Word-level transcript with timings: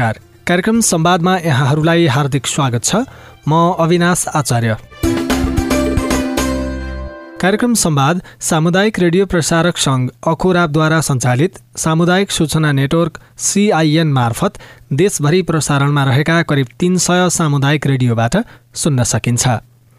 नमस्कार। 0.00 0.18
कार्यक्रम 0.46 0.80
संवादमा 0.80 1.36
यहाँहरूलाई 1.36 2.06
हार्दिक 2.06 2.46
स्वागत 2.46 2.84
छ। 2.84 2.96
म 3.48 3.52
अविनाश 3.78 4.24
आचार्य। 4.34 4.76
कार्यक्रम 7.40 7.74
संवाद 7.74 8.22
सामुदायिक 8.40 8.98
रेडियो 8.98 9.26
प्रसारक 9.26 9.76
सङ्घ 9.76 10.08
अखोराबद्वारा 10.26 11.00
सञ्चालित 11.00 11.58
सामुदायिक 11.76 12.30
सूचना 12.30 12.72
नेटवर्क 12.72 13.20
सिआइएन 13.38 14.12
मार्फत 14.12 14.58
देशभरि 14.92 15.42
प्रसारणमा 15.42 16.04
रहेका 16.04 16.42
करिब 16.42 16.68
तीन 16.80 16.96
सय 16.96 17.28
सामुदायिक 17.30 17.86
रेडियोबाट 17.86 18.36
सुन्न 18.74 19.04
सकिन्छ। 19.04 19.44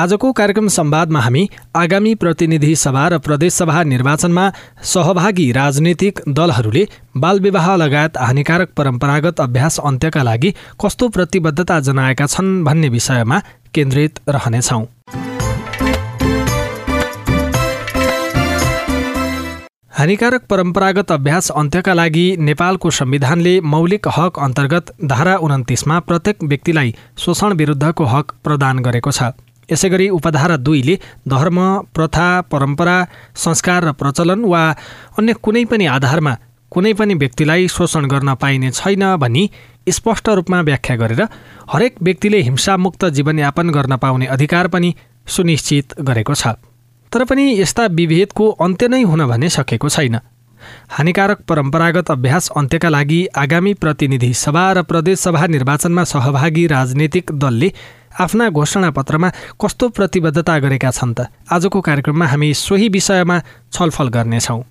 आजको 0.00 0.30
कार्यक्रम 0.32 0.68
संवादमा 0.68 1.20
हामी 1.20 1.42
आगामी 1.76 2.14
प्रतिनिधि 2.14 2.74
सभा 2.82 3.06
र 3.08 3.16
प्रदेशसभा 3.18 3.82
निर्वाचनमा 3.84 4.44
सहभागी 4.90 5.50
राजनीतिक 5.52 6.20
दलहरूले 6.30 6.86
बालविवाह 7.16 7.66
लगायत 7.76 8.16
हानिकारक 8.18 8.70
परम्परागत 8.76 9.40
अभ्यास 9.40 9.78
अन्त्यका 9.80 10.22
लागि 10.22 10.52
कस्तो 10.80 11.08
प्रतिबद्धता 11.16 11.78
जनाएका 11.88 12.26
छन् 12.26 12.62
भन्ने 12.64 12.88
विषयमा 12.88 13.40
केन्द्रित 13.74 14.20
रहनेछौँ। 14.28 14.86
हानिकारक 19.98 20.46
परम्परागत 20.50 21.12
अभ्यास 21.12 21.50
अन्त्यका 21.56 21.94
लागि 21.94 22.24
नेपालको 22.40 22.90
संविधानले 23.00 23.54
मौलिक 23.74 24.08
हक 24.16 24.38
अन्तर्गत 24.38 24.94
धारा 25.04 25.36
उन्तिसमा 25.44 26.00
प्रत्येक 26.08 26.42
व्यक्तिलाई 26.44 26.94
शोषण 27.18 27.52
विरुद्धको 27.52 28.04
हक 28.06 28.34
प्रदान 28.44 28.78
गरेको 28.80 29.10
छ। 29.12 29.32
यसै 29.72 29.88
गरी 29.88 30.08
उपधारा 30.08 30.56
दुईले 30.56 30.98
धर्म 31.28 31.58
प्रथा 31.94 32.28
परम्परा 32.52 32.96
संस्कार 33.36 33.84
र 33.84 33.92
प्रचलन 33.92 34.44
वा 34.44 34.62
अन्य 35.18 35.32
कुनै 35.42 35.64
पनि 35.64 35.86
आधारमा 35.86 36.36
कुनै 36.72 36.92
पनि 36.92 37.14
व्यक्तिलाई 37.14 37.68
शोषण 37.68 38.06
गर्न 38.06 38.34
पाइने 38.34 38.70
छैन 38.70 39.04
भनी 39.16 39.44
स्पष्ट 39.88 40.28
रूपमा 40.28 40.60
व्याख्या 40.60 40.96
गरेर 40.96 41.22
हरेक 41.72 41.94
व्यक्तिले 42.02 42.40
हिंसामुक्त 42.40 43.04
जीवनयापन 43.16 43.70
गर्न 43.70 43.96
पाउने 43.96 44.26
अधिकार 44.26 44.68
पनि 44.68 44.94
सुनिश्चित 45.26 45.94
गरेको 46.00 46.34
छ। 46.34 46.54
तर 47.12 47.24
पनि 47.24 47.44
यस्ता 47.60 47.86
विभेदको 47.90 48.48
अन्त्य 48.64 48.88
नै 48.88 49.02
हुन 49.02 49.26
भने 49.26 49.48
सकेको 49.50 49.88
छैन। 49.88 50.18
हानिकारक 50.90 51.40
परम्परागत 51.48 52.10
अभ्यास 52.10 52.50
अन्त्यका 52.56 52.88
लागि 52.88 53.20
आगामी 53.34 53.72
प्रतिनिधि 53.74 54.32
सभा 54.34 54.64
र 54.72 54.82
प्रदेशसभा 54.82 55.46
निर्वाचनमा 55.46 56.04
सहभागी 56.04 56.66
राजनीतिक 56.66 57.32
दलले 57.32 57.72
आफ्ना 58.10 58.48
घोषणापत्रमा 58.50 59.28
कस्तो 59.60 59.88
प्रतिबद्धता 59.88 60.58
गरेका 60.58 60.90
छन् 60.90 61.14
त? 61.14 61.20
आजको 61.50 61.80
कार्यक्रममा 61.80 62.26
हामी 62.26 62.54
सोही 62.54 62.88
विषयमा 62.88 63.38
छलफल 63.72 64.08
गर्नेछौँ। 64.08 64.62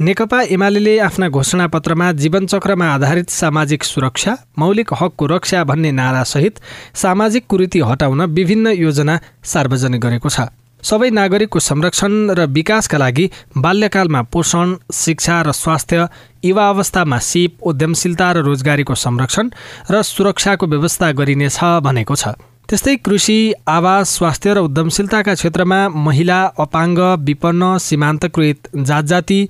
नेकपा 0.00 0.40
एमाले 0.50 0.98
आफ्ना 0.98 1.28
घोषणापत्रमा 1.28 2.12
जीवनचक्रमा 2.12 2.86
आधारित 2.86 3.30
सामाजिक 3.30 3.82
सुरक्षा 3.84 4.34
मौलिक 4.58 4.88
हकको 5.00 5.26
रक्षा 5.26 5.62
भन्ने 5.64 5.90
नारासहित 5.90 6.58
सामाजिक 6.94 7.46
कुरीति 7.46 7.80
हटाउन 7.80 8.20
विभिन्न 8.34 8.66
योजना 8.74 9.18
सार्वजनिक 9.44 10.00
गरेको 10.00 10.28
छ। 10.28 10.40
सबै 10.82 11.10
नागरिकको 11.10 11.58
संरक्षण 11.60 12.12
र 12.38 12.46
विकासका 12.50 12.98
लागि 12.98 13.26
बाल्यकालमा 13.56 14.22
पोषण 14.32 14.74
शिक्षा 14.92 15.36
र 15.42 15.52
स्वास्थ्य 15.54 16.06
युवा 16.44 16.68
अवस्थामा 16.68 17.18
सिप 17.22 17.62
उद्यमशीलता 17.62 18.30
र 18.32 18.38
रोजगारीको 18.42 18.94
संरक्षण 18.94 19.50
र 19.90 20.02
सुरक्षाको 20.04 20.66
व्यवस्था 20.66 21.10
गरिनेछ 21.18 21.58
भनेको 21.86 22.14
छ। 22.14 22.34
त्यस्तै 22.68 22.96
कृषि 23.06 23.38
आवास 23.68 24.10
स्वास्थ्य 24.16 24.54
र 24.54 24.58
उद्यमशीलताका 24.66 25.34
क्षेत्रमा 25.34 25.78
महिला 26.06 26.40
अपाङ्ग 26.58 26.98
विपन्न 27.28 27.76
सीमान्तकृत 27.78 28.70
जात 28.88 29.04
जाति 29.04 29.40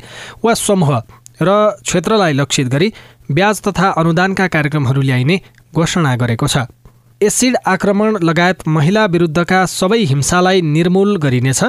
वा 0.44 0.54
समूह 0.58 0.90
र 1.42 1.50
क्षेत्रलाई 1.82 2.32
लक्षित 2.32 2.66
गरी 2.68 2.88
ब्याज 3.30 3.60
तथा 3.62 3.88
अनुदानका 4.00 4.46
कार्यक्रमहरू 4.54 5.00
ल्याइने 5.00 5.40
घोषणा 5.74 6.14
गरेको 6.16 6.46
छ। 6.46 6.68
एसिड 7.22 7.56
आक्रमण 7.66 8.16
लगायत 8.22 8.66
महिला 8.68 9.04
विरुद्धका 9.06 9.64
सबै 9.68 9.98
हिंसालाई 10.04 10.60
निर्मूल 10.68 11.16
गरिनेछ। 11.16 11.60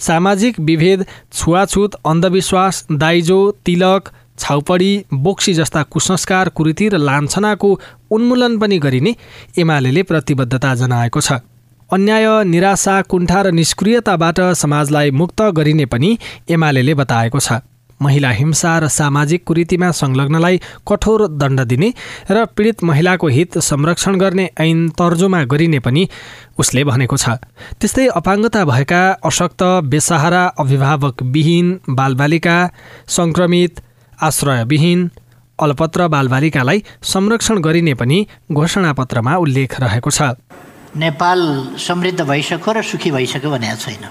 सामाजिक 0.00 0.58
विभेद 0.60 1.04
छुवाछुत 1.32 1.94
अन्धविश्वास 2.06 2.84
दाइजो 2.92 3.38
तिलक 3.66 4.08
छाउपडी 4.38 4.90
बोक्सी 5.26 5.54
जस्ता 5.54 5.82
कुसंस्कार 5.92 6.48
कुरीति 6.50 6.88
र 6.88 6.98
लान्छनाको 7.00 7.70
उन्मूलन 8.10 8.58
पनि 8.58 8.78
गरिने 8.78 9.14
एमाले 9.58 10.02
प्रतिबद्धता 10.02 10.74
जनाएको 10.74 11.20
छ। 11.20 11.40
अन्याय 11.90 12.26
निराशा 12.44 13.00
कुण्ठा 13.02 13.42
र 13.42 13.50
निष्क्रियताबाट 13.52 14.40
समाजलाई 14.58 15.10
मुक्त 15.14 15.42
गरिने 15.54 15.86
पनि 15.86 16.10
एमाले 16.50 16.94
बताएको 16.94 17.38
छ। 17.38 17.62
महिला 18.02 18.30
हिंसा 18.30 18.78
र 18.78 18.88
सामाजिक 18.88 19.44
कुरीतिमा 19.44 19.90
संलग्नलाई 19.90 20.60
कठोर 20.88 21.26
दण्ड 21.34 21.60
दिने 21.70 21.92
र 22.30 22.44
पीडित 22.56 22.82
महिलाको 22.84 23.28
हित 23.28 23.58
संरक्षण 23.60 24.18
गर्ने 24.18 24.48
ऐन 24.60 24.88
तर्जुमा 24.98 25.42
गरिने 25.44 25.78
पनि 25.80 26.08
उसले 26.58 26.84
भनेको 26.84 27.16
छ। 27.16 27.38
त्यस्तै 27.80 28.06
अपाङ्गता 28.14 28.64
भएका 28.64 29.02
अशक्त 29.24 29.62
बेसहारा 29.90 30.42
अभिभावकविहीन 30.58 31.66
बालबालिका 31.90 32.56
सङ्क्रमित 33.08 33.82
आश्रयविहीन 34.18 35.10
अलपत्र 35.58 36.06
बालबालिकालाई 36.08 36.82
संरक्षण 37.04 37.60
गरिने 37.60 37.94
पनि 37.94 38.18
घोषणापत्रमा 38.52 39.36
उल्लेख 39.36 39.80
रहेको 39.80 40.10
छ। 40.10 40.38
नेपाल 40.96 41.40
समृद्ध 41.78 42.20
भइसक्यो 42.22 42.72
र 42.72 42.82
सुखी 42.82 43.10
भइसक्यो 43.10 43.50
भनेको 43.50 43.76
छैन। 43.76 44.02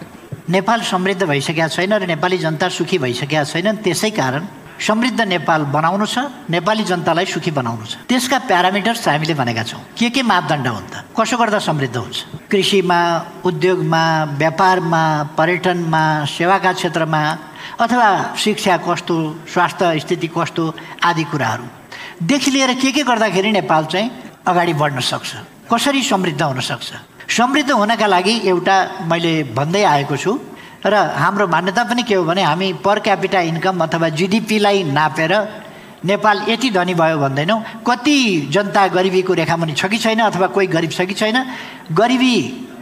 नेपाल 0.49 0.81
समृद्ध 0.81 1.23
भइसकेका 1.23 1.67
छैन 1.67 1.93
र 1.93 2.05
नेपाली 2.07 2.37
जनता 2.37 2.67
सुखी 2.71 2.97
भइसकेका 2.97 3.43
छैनन्। 3.43 3.83
त्यसै 3.83 4.09
कारण 4.15 4.43
समृद्ध 4.79 5.21
नेपाल 5.21 5.61
बनाउनु 5.75 6.05
छ 6.05 6.17
नेपाली 6.47 6.83
जनतालाई 6.87 7.25
सुखी 7.25 7.51
बनाउनु 7.51 7.85
छ। 7.85 7.99
त्यसका 8.07 8.37
प्यारामिटर्स 8.47 9.07
हामीले 9.07 9.33
भनेका 9.33 9.63
छौँ। 9.67 9.81
के 9.97 10.09
के 10.09 10.21
मापदण्ड 10.23 10.67
हुन् 10.67 10.87
त? 10.87 11.03
कसो 11.11 11.35
गर्दा 11.37 11.59
समृद्ध 11.59 11.97
हुन्छ? 11.97 12.47
कृषिमा 12.47 12.99
उद्योगमा 13.43 14.03
व्यापारमा 14.39 15.03
पर्यटनमा 15.35 16.03
सेवाका 16.31 16.71
क्षेत्रमा 16.79 17.21
अथवा 17.83 18.07
शिक्षा 18.37 18.77
कस्तो 18.87 19.15
स्वास्थ्य 19.51 19.99
स्थिति 19.99 20.27
कस्तो 20.31 20.63
आदि 21.03 21.23
कुराहरूदेखि 21.27 22.51
लिएर 22.51 22.73
के 22.79 22.91
के 22.95 23.03
गर्दाखेरि 23.03 23.51
नेपाल 23.51 23.85
चाहिँ 23.91 24.11
अगाडि 24.47 24.73
बढ्न 24.79 24.99
सक्छ? 25.03 25.31
कसरी 25.67 26.01
समृद्ध 26.03 26.41
हुन 26.41 26.59
सक्छ? 26.61 27.16
समृद्ध 27.29 27.71
हुनका 27.71 28.07
लागि 28.07 28.35
एउटा 28.47 28.75
मैले 29.09 29.33
भन्दै 29.53 29.83
आएको 29.83 30.17
छु। 30.17 30.31
र 30.85 30.95
हाम्रो 30.95 31.47
मान्यता 31.47 31.83
पनि 31.83 32.03
के 32.03 32.15
हो 32.15 32.23
भने 32.23 32.43
हामी 32.43 32.73
पर 32.85 32.99
क्यापिटा 33.03 33.39
इन्कम 33.51 33.83
अथवा 33.83 34.09
जिडिपीलाई 34.15 34.83
नापेर 34.95 35.33
नेपाल 36.05 36.37
यति 36.49 36.69
धनी 36.69 36.93
भयो 36.93 37.17
भन्दैनौँ। 37.17 37.83
कति 37.83 38.17
जनता 38.53 38.87
गरिबीको 38.93 39.33
रेखामुनि 39.33 39.73
छ 39.73 39.85
कि 39.91 39.97
छैन 39.97 40.19
अथवा 40.29 40.47
कोही 40.55 40.67
गरिब 40.67 40.91
छ 40.91 41.01
कि 41.09 41.13
छैन 41.13 41.37
गरिबी 41.91 42.35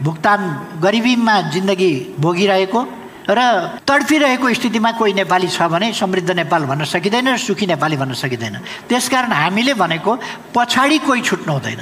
भुक्तान 0.04 0.40
गरिबीमा 0.84 1.40
जिन्दगी 1.50 1.92
भोगिरहेको 2.20 2.80
र 3.26 3.40
तडपिरहेको 3.82 4.46
स्थितिमा 4.54 4.90
कोही 5.00 5.12
नेपाली 5.16 5.48
छ 5.48 5.66
भने 5.66 5.92
समृद्ध 5.96 6.30
नेपाल 6.30 6.62
भन्न 6.70 6.84
सकिँदैन 6.84 7.28
र 7.34 7.36
सुखी 7.40 7.66
नेपाली 7.66 7.96
भन्न 7.96 8.14
सकिँदैन। 8.14 8.54
त्यसकारण 8.86 9.32
हामीले 9.32 9.74
भनेको 9.74 10.12
पछाडि 10.54 10.98
कोही 11.02 11.20
छुट्नु 11.24 11.52
हुँदैन 11.52 11.80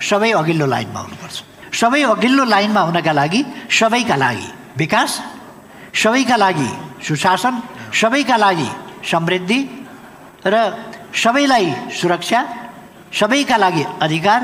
सबै 0.00 0.30
अघिल्लो 0.32 0.66
लाइनमा 0.66 1.00
हुनुपर्छ। 1.00 1.36
सबै 1.72 2.02
अघिल्लो 2.02 2.44
लाइनमा 2.44 2.80
हुनका 2.80 3.12
लागि 3.12 3.40
सबैका 3.78 4.16
लागि 4.16 4.46
विकास 4.78 5.10
सबैका 6.02 6.36
लागि 6.36 6.68
सुशासन 7.06 7.54
सबैका 8.00 8.36
लागि 8.36 8.68
समृद्धि 9.10 9.60
र 10.46 10.56
सबैलाई 11.22 11.68
सुरक्षा 12.00 12.40
सबैका 13.20 13.56
लागि 13.56 13.84
अधिकार 14.06 14.40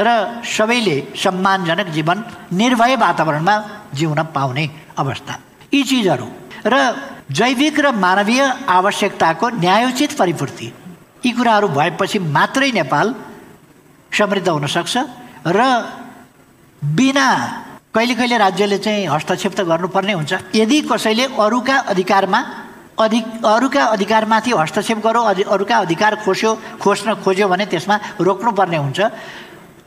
र 0.00 0.08
सबैले 0.56 0.96
सम्मानजनक 1.22 1.88
जीवन 1.96 2.18
निर्भय 2.60 2.96
वातावरणमा 2.96 3.54
जिउन 3.94 4.22
पाउने 4.34 4.64
अवस्था। 4.98 5.34
यी 5.74 5.82
चिजहरू 5.90 6.28
र 6.66 6.76
जैविक 7.38 7.80
र 7.80 7.90
मानवीय 8.04 8.42
आवश्यकताको 8.78 9.48
न्यायोचित 9.64 10.12
परिपूर्ति 10.18 10.66
यी 11.26 11.30
कुराहरू 11.32 11.68
भएपछि 11.68 12.18
मात्रै 12.18 12.70
नेपाल 12.72 13.14
समृद्ध 14.12 14.48
हुनसक्छ 14.48 14.96
र 15.46 15.60
बिना 16.82 17.26
कहिले 17.94 18.14
कहिले 18.14 18.36
राज्यले 18.38 18.78
चाहिँ 18.78 19.06
हस्तक्षेप 19.08 19.52
त 19.54 19.60
गर्नुपर्ने 19.66 20.12
हुन्छ। 20.12 20.32
यदि 20.54 20.80
कसैले 20.86 21.24
अरूका 21.36 21.76
अधिकारमा 21.90 22.40
अधिक 22.98 23.24
अरूका 23.44 23.82
अधिकारमाथि 23.94 24.50
हस्तक्षेप 24.50 24.98
गरौँ 25.06 25.24
अधि 25.26 25.42
अरूका 25.42 25.76
अधिकार 25.76 26.14
खोस्यो 26.22 26.50
खोज्न 26.82 27.14
खोज्यो 27.24 27.48
भने 27.48 27.66
त्यसमा 27.66 27.96
रोक्नुपर्ने 28.20 28.76
हुन्छ। 28.76 29.00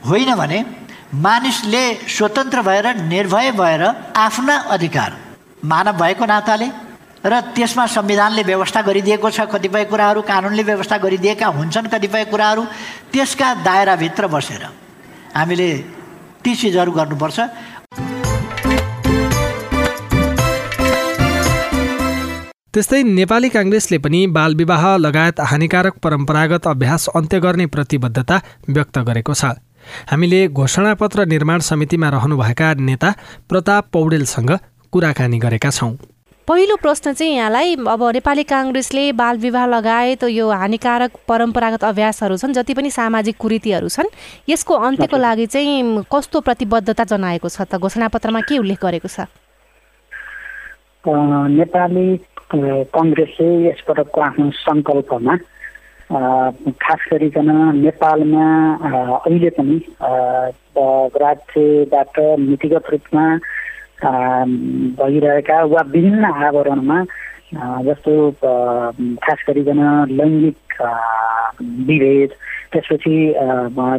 होइन 0.08 0.36
भने 0.36 0.60
मानिसले 1.16 1.84
स्वतन्त्र 2.08 2.62
भएर 2.62 2.86
निर्भय 3.08 3.52
भएर 3.52 3.84
आफ्ना 4.16 4.56
अधिकार 4.76 5.12
मानव 5.64 5.96
भएको 5.98 6.26
नाताले 6.26 6.68
र 7.26 7.34
त्यसमा 7.56 7.86
संविधानले 7.88 8.44
व्यवस्था 8.44 8.82
गरिदिएको 8.82 9.30
छ 9.30 9.40
कतिपय 9.48 9.84
कुराहरू 9.86 10.22
कानुनले 10.22 10.64
व्यवस्था 10.64 10.98
गरिदिएका 10.98 11.48
हुन्छन् 11.48 11.88
कतिपय 11.88 12.26
कुराहरू 12.32 12.64
त्यसका 13.14 13.54
दायराभित्र 13.64 14.28
बसेर 14.28 14.64
हामीले 15.36 16.01
ती 16.44 16.52
चिजहरू 16.56 16.92
गर्नुपर्छ। 16.92 17.40
त्यस्तै 22.74 23.02
नेपाली 23.04 23.50
काङ्ग्रेसले 23.50 23.98
पनि 24.00 24.20
बालविवाह 24.36 24.84
लगायत 24.98 25.40
हानिकारक 25.44 25.96
परम्परागत 26.04 26.68
अभ्यास 26.68 27.08
अन्त्य 27.16 27.40
गर्ने 27.40 27.66
प्रतिबद्धता 27.68 28.36
व्यक्त 28.70 28.98
गरेको 29.08 29.34
छ। 29.34 29.44
हामीले 30.12 30.40
घोषणापत्र 30.48 31.26
निर्माण 31.26 31.60
समितिमा 31.60 32.10
रहनुभएका 32.10 32.68
नेता 32.80 33.10
प्रताप 33.50 33.84
पौडेलसँग 33.92 34.52
कुराकानी 34.94 35.38
गरेका 35.40 35.70
छौँ। 35.70 35.92
पहिलो 36.52 36.76
प्रश्न 36.76 37.12
चाहिँ 37.14 37.36
यहाँलाई 37.36 37.76
अब 37.88 38.02
नेपाली 38.12 38.44
काङ्ग्रेसले 38.44 39.04
बालविवाह 39.16 39.66
लगायत 39.66 40.24
यो 40.36 40.50
हानिकारक 40.52 41.12
परम्परागत 41.24 41.84
अभ्यासहरू 41.84 42.38
छन् 42.38 42.54
जति 42.54 42.74
पनि 42.76 42.90
सामाजिक 42.92 43.38
कुरीतिहरू 43.40 43.88
छन् 43.88 44.12
यसको 44.50 44.76
अन्त्यको 44.88 45.18
लागि 45.18 45.46
चाहिँ 45.48 46.04
कस्तो 46.12 46.42
प्रतिबद्धता 46.42 47.04
जनाएको 47.08 47.48
छ 47.48 47.62
त? 47.62 47.80
घोषणापत्रमा 47.80 48.42
के 48.44 48.58
उल्लेख 48.60 48.84
गरेको 48.84 49.08
छ? 49.08 49.32
नेपाली 51.56 52.08
कङ्ग्रेसले 52.52 53.50
यसपटकको 53.70 54.22
आफ्नो 54.22 54.52
सङ्कल्पमा 54.60 55.36
खास 56.84 57.08
गरिकन 57.14 57.50
नेपालमा 57.80 58.46
अहिले 59.24 59.50
पनि 59.56 59.80
राज्यबाट 61.16 62.20
नीतिगत 62.44 62.92
रूपमा 62.92 63.26
भइरहेका 64.04 65.64
वा 65.64 65.82
विभिन्न 65.88 66.26
आवरणमा 66.26 67.04
जस्तो 67.82 68.32
खास 69.24 69.44
गरिकन 69.48 69.82
लैङ्गिक 70.12 70.82
विभेद 71.62 72.30
त्यसपछि 72.72 73.16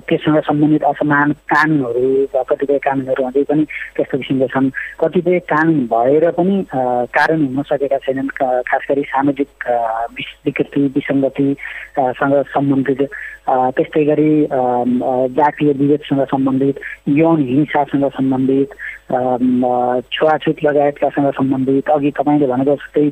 त्योसँग 0.08 0.38
सम्बन्धित 0.48 0.84
असमान 0.90 1.32
कानुनहरू 1.52 2.42
कतिपय 2.50 2.78
कानुनहरू 2.86 3.24
अझै 3.24 3.42
पनि 3.50 3.64
त्यस्तो 3.96 4.18
किसिमका 4.18 4.46
छन्। 4.54 4.70
कतिपय 5.00 5.38
कानुन 5.52 5.78
भएर 5.92 6.30
पनि 6.38 6.54
कारण 7.16 7.44
हुन 7.44 7.62
सकेका 7.68 7.98
छैनन् 8.04 8.32
खास 8.68 8.82
गरी 8.90 9.02
सामाजिक 9.12 9.50
विकृति 10.46 10.80
विसङ्गतिसँग 10.96 12.34
सम्बन्धित 12.54 13.02
त्यस्तै 13.76 14.04
गरी 14.04 14.32
जातीय 15.36 15.72
विभेदसँग 15.72 16.24
सम्बन्धित 16.32 16.80
यौन 17.20 17.40
हिंसासँग 17.48 18.08
सम्बन्धित 18.16 18.70
छुवाछुत 20.14 20.64
लगायतकासँग 20.64 21.30
सम्बन्धित। 21.36 21.90
अघि 21.90 22.10
तपाईँले 22.16 22.46
भनेको 22.46 22.74
जस्तै 22.74 23.06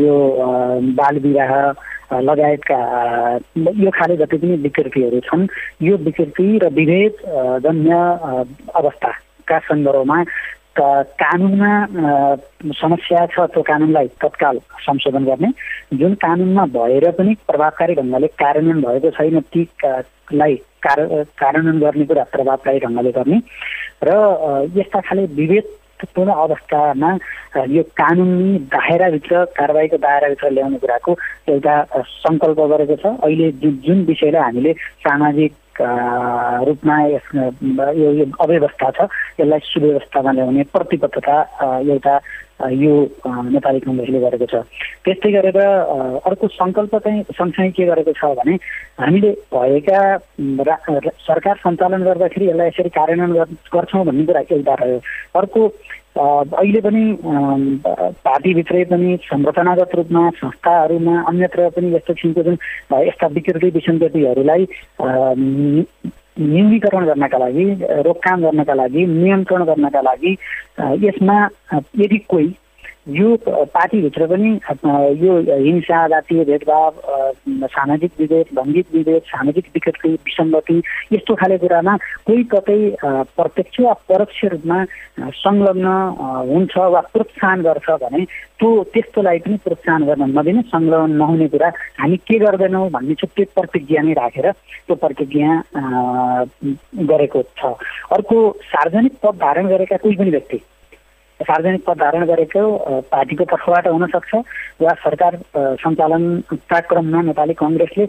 यो 0.00 0.16
बाल 0.96 1.18
विवाह 1.26 1.52
लगायतका 2.12 2.78
यो 3.84 3.90
खाले 3.90 4.16
जति 4.16 4.36
पनि 4.38 4.56
विकृतिहरू 4.64 5.20
छन् 5.28 5.46
यो 5.82 5.96
विकृति 6.04 6.46
र 6.62 6.68
विभेद 6.72 7.14
जन्य 7.64 7.94
अवस्थाका 8.74 9.58
सन्दर्भमा 9.68 10.18
कानुनमा 10.78 11.72
समस्या 12.80 13.24
छ 13.26 13.46
त्यो 13.52 13.62
कानुनलाई 13.66 14.08
तत्काल 14.22 14.58
संशोधन 14.86 15.24
गर्ने। 15.24 15.50
जुन 15.98 16.14
कानुनमा 16.22 16.64
भएर 16.76 17.10
पनि 17.18 17.34
प्रभावकारी 17.46 17.94
ढङ्गले 17.94 18.26
कार्यान्वयन 18.38 18.80
भएको 18.82 19.10
छैन 19.18 19.40
तीलाई 19.52 20.54
कार्यान्वयन 20.86 21.78
गर्ने 21.80 22.04
कुरा 22.06 22.24
प्रभावकारी 22.32 22.78
ढङ्गले 22.78 23.10
गर्ने। 23.18 23.38
र 24.06 24.08
यस्ता 24.78 25.00
खाले 25.00 25.24
विभेद 25.34 25.66
पूर्ण 26.04 26.30
अवस्थामा 26.32 27.10
यो 27.68 27.82
कानुनी 27.82 28.58
दायराभित्र 28.74 29.44
कारवाहीको 29.58 29.96
दायराभित्र 29.96 30.50
ल्याउने 30.50 30.78
कुराको 30.78 31.12
एउटा 31.48 31.74
सङ्कल्प 32.24 32.60
गरेको 32.72 32.96
छ। 32.96 33.06
अहिले 33.22 33.52
जुन 33.52 33.72
जुन 33.86 34.04
विषयलाई 34.04 34.42
हामीले 34.42 34.72
सामाजिक 35.06 35.52
रूपमा 35.80 36.96
यस 37.06 37.26
यो 37.34 38.26
अव्यवस्था 38.40 38.90
छ 38.90 39.08
यसलाई 39.40 39.60
सुव्यवस्थामा 39.64 40.32
ल्याउने 40.32 40.62
प्रतिबद्धता 40.74 41.36
एउटा 41.86 42.14
यो 42.74 42.92
नेपाली 43.54 43.80
कङ्ग्रेसले 43.80 44.20
गरेको 44.20 44.46
छ। 44.50 44.54
त्यस्तै 45.04 45.30
गरेर 45.32 45.58
अर्को 46.26 46.48
सङ्कल्प 46.58 46.94
चाहिँ 46.96 47.22
सँगसँगै 47.38 47.70
के 47.70 47.84
गरेको 47.86 48.12
छ 48.18 48.34
भने 48.38 48.54
हामीले 48.98 49.30
भएका 49.54 50.00
सरकार 51.22 51.56
सञ्चालन 51.62 52.02
गर्दाखेरि 52.02 52.48
यसलाई 52.48 52.68
यसरी 52.68 52.90
कार्यान्वयन 52.98 53.56
गर्छौँ 53.74 54.04
भन्ने 54.04 54.24
कुरा 54.26 54.42
एउटा 54.50 54.74
रह्यो 54.74 54.98
अर्को 55.38 55.60
अहिले 56.18 56.80
पनि 56.80 57.02
पार्टीभित्रै 58.24 58.84
पनि 58.84 59.16
संरचनागत 59.22 59.94
रूपमा 59.94 60.30
संस्थाहरूमा 60.30 61.14
अन्यत्र 61.22 61.68
पनि 61.68 61.94
यस्तो 61.94 62.14
किसिमको 62.14 62.42
जुन 62.42 62.56
यस्ता 62.92 63.26
विकृति 63.26 63.70
विसङ्गतिहरूलाई 63.70 64.66
न्यूनीकरण 66.40 67.04
गर्नका 67.06 67.38
लागि 67.38 67.64
रोकथाम 68.02 68.42
गर्नका 68.42 68.74
लागि 68.74 69.06
नियन्त्रण 69.06 69.64
गर्नका 69.64 70.00
लागि 70.00 70.36
यसमा 71.06 71.38
यदि 71.98 72.18
कोही 72.28 72.54
यो 73.08 73.36
पार्टीभित्र 73.46 74.26
पनि 74.26 74.48
यो 75.20 75.36
हिंसा 75.64 76.06
जातीय 76.08 76.44
भेदभाव 76.44 76.94
सामाजिक 77.66 78.12
विभेद 78.20 78.46
लैङ्गिक 78.58 78.86
विभेद 78.94 79.22
सामाजिक 79.26 79.66
विकृति 79.74 80.08
विसङ्गति 80.26 80.76
यस्तो 81.12 81.34
खाले 81.34 81.58
कुरामा 81.58 81.96
कोही 82.26 82.44
कतै 82.52 82.78
प्रत्यक्ष 83.04 83.80
वा 83.80 83.92
परोक्ष 84.08 84.44
रूपमा 84.52 84.84
संलग्न 85.40 85.86
हुन्छ 86.52 86.76
वा 86.76 87.00
प्रोत्साहन 87.12 87.62
गर्छ 87.62 87.90
भने 88.02 88.24
त्यो 88.60 88.70
त्यस्तोलाई 88.92 89.38
पनि 89.38 89.56
प्रोत्साहन 89.64 90.04
गर्न 90.04 90.38
नदिने 90.38 90.62
संलग्न 90.68 91.16
नहुने 91.16 91.48
कुरा 91.48 91.68
हामी 92.00 92.16
के 92.28 92.38
गर्दैनौँ 92.38 92.88
भन्ने 92.90 93.14
छुट्टै 93.14 93.44
प्रतिज्ञा 93.56 94.02
नै 94.02 94.12
राखेर 94.20 94.50
त्यो 94.52 94.94
प्रतिज्ञा 94.96 95.50
गरेको 97.08 97.42
छ। 97.56 97.76
अर्को 98.12 98.36
सार्वजनिक 98.64 99.14
पद 99.22 99.36
धारण 99.40 99.68
गरेका 99.68 99.96
कोही 99.96 100.16
पनि 100.16 100.30
व्यक्ति 100.30 100.60
सार्वजनिक 101.40 101.84
पद 101.84 101.98
धारण 101.98 102.24
गरेको 102.26 102.62
पार्टीको 103.10 103.44
तर्फबाट 103.46 103.86
हुनसक्छ 103.88 104.34
वा 104.80 104.92
सरकार 104.98 105.36
सञ्चालन 105.78 106.24
क्रममा 106.70 107.22
नेपाली 107.22 107.54
कङ्ग्रेसले 107.54 108.06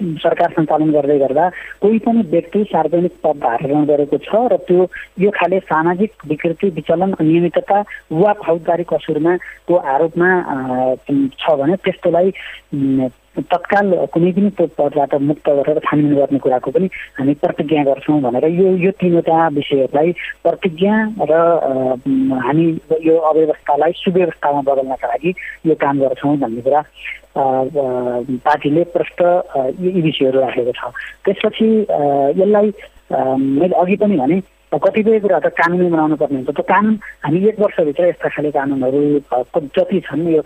सरकार 0.00 0.50
सञ्चालन 0.50 0.90
गर्दै 0.92 1.18
गर्दा 1.18 1.48
कोही 1.80 1.98
पनि 1.98 2.22
व्यक्ति 2.30 2.62
सार्वजनिक 2.64 3.14
पद 3.24 3.38
धारण 3.38 3.84
गरेको 3.84 4.18
छ 4.18 4.42
र 4.52 4.56
त्यो 4.64 4.86
यो 5.18 5.30
खाले 5.30 5.58
सामाजिक 5.66 6.26
विकृति 6.26 6.70
विचलन 6.70 7.12
अनियमितता 7.18 7.78
वा 8.14 8.32
फौजदारी 8.42 8.84
कसुरमा 8.84 9.36
को 9.68 9.76
आरोपमा 9.94 10.30
छ 11.38 11.56
भने 11.58 11.76
त्यस्तोलाई 11.82 12.30
तत्काल 13.38 13.86
कुनै 14.12 14.30
पनि 14.32 14.50
पदबाट 14.58 15.14
मुक्त 15.22 15.46
गरेर 15.48 15.78
छानबिन 15.78 16.14
गर्ने 16.14 16.38
कुराको 16.38 16.70
पनि 16.70 16.86
हामी 17.18 17.34
प्रतिज्ञा 17.34 17.84
गर्छौँ 17.84 18.20
भनेर 18.20 18.44
यो 18.50 18.68
यो 18.76 18.90
तिनवटा 19.00 19.48
विषयहरूलाई 19.48 20.12
प्रतिज्ञा 20.42 20.94
र 21.30 21.32
हामी 22.46 22.66
यो 23.06 23.16
अव्यवस्थालाई 23.30 23.92
सुव्यवस्थामा 23.96 24.60
बदल्नका 24.68 25.08
लागि 25.08 25.34
यो 25.66 25.74
काम 25.74 25.98
गर्छौँ 26.00 26.36
भन्ने 26.36 26.60
कुरा 26.60 26.82
पार्टीले 27.38 28.84
प्रष्ट 28.94 29.20
यी 29.80 30.00
विषयहरू 30.02 30.40
राखेको 30.40 30.72
छ। 30.72 30.92
त्यसपछि 31.24 31.68
यसलाई 32.42 32.72
मैले 33.38 33.74
अघि 33.74 33.96
पनि 33.96 34.16
भने 34.16 34.40
कतिपय 34.68 35.18
कुरा 35.24 35.38
त 35.40 35.48
कानुनी 35.56 35.88
बनाउनु 35.88 36.16
पर्ने 36.20 36.36
हुन्छ। 36.38 36.52
त्यो 36.52 36.64
कानुन 36.68 36.94
हामी 37.24 37.38
एक 37.48 37.56
वर्षभित्र 37.60 38.04
यस्ता 38.08 38.28
खाले 38.28 38.50
कानुनहरू 38.52 39.00
जति 39.76 40.00
छन् 40.06 40.28
यो 40.28 40.42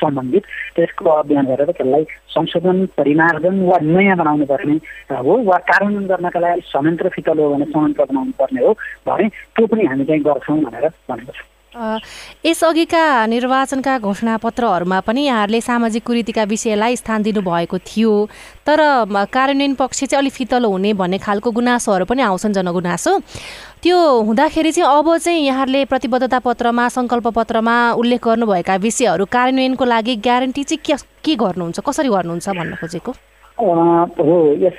सम्बन्धित 0.00 0.44
त्यसको 0.76 1.04
अभियान 1.04 1.44
गरेर 1.46 1.70
त्यसलाई 1.76 2.04
संशोधन 2.32 2.78
परिमार्जन 2.96 3.60
वा 3.68 3.78
नयाँ 3.84 4.16
बनाउनु 4.16 4.44
पर्ने 4.48 4.74
हो 5.12 5.32
वा 5.44 5.56
कार्यान्वयन 5.68 6.06
गर्नका 6.08 6.40
लागि 6.40 6.60
संयन्त्र 6.72 7.08
फितल 7.14 7.38
हो 7.38 7.52
भने 7.52 7.64
संयन्त्र 7.68 8.04
बनाउनु 8.10 8.32
पर्ने 8.40 8.60
हो 8.64 8.72
भने 9.06 9.28
त्यो 9.28 9.66
पनि 9.68 9.84
हामी 9.92 10.04
चाहिँ 10.08 10.22
गर्छौँ 10.24 10.60
भनेर 10.64 10.88
भनेको 11.10 11.32
छ। 11.32 11.40
यसअघिका 11.70 13.26
निर्वाचनका 13.26 13.98
घोषणापत्रहरूमा 13.98 14.98
पनि 15.06 15.22
यहाँहरूले 15.24 15.60
सामाजिक 15.60 16.02
कुरीतिका 16.06 16.44
विषयलाई 16.50 16.96
स्थान 16.96 17.22
दिनुभएको 17.22 17.78
थियो। 17.78 18.12
तर 18.66 18.80
कार्यान्वयन 19.30 19.74
पक्ष 19.78 20.04
चाहिँ 20.04 20.18
अलिक 20.22 20.32
फितलो 20.32 20.68
हुने 20.68 20.92
भन्ने 20.98 21.18
खालको 21.22 21.50
गुनासोहरू 21.50 22.04
पनि 22.10 22.22
आउँछन् 22.22 22.52
जनगुनासो। 22.58 23.18
त्यो 23.82 23.98
हुँदाखेरि 24.26 24.72
चाहिँ 24.72 24.98
अब 24.98 25.16
चाहिँ 25.16 25.46
यहाँहरूले 25.46 25.84
प्रतिबद्धता 25.86 26.38
पत्रमा 26.42 26.88
सङ्कल्प 26.90 27.26
पत्रमा 27.38 27.76
उल्लेख 27.94 28.24
गर्नुभएका 28.26 28.76
विषयहरू 28.76 29.24
कार्यान्वयनको 29.30 29.84
लागि 29.84 30.16
ग्यारेन्टी 30.26 30.62
चाहिँ 30.64 30.82
के 30.82 30.94
के 31.22 31.34
गर्नुहुन्छ 31.38 31.80
कसरी 31.86 32.08
गर्नुहुन्छ 32.08 32.48
भन्न 32.50 32.74
खोजेको? 32.82 33.12
हो 33.60 34.36
यस 34.56 34.78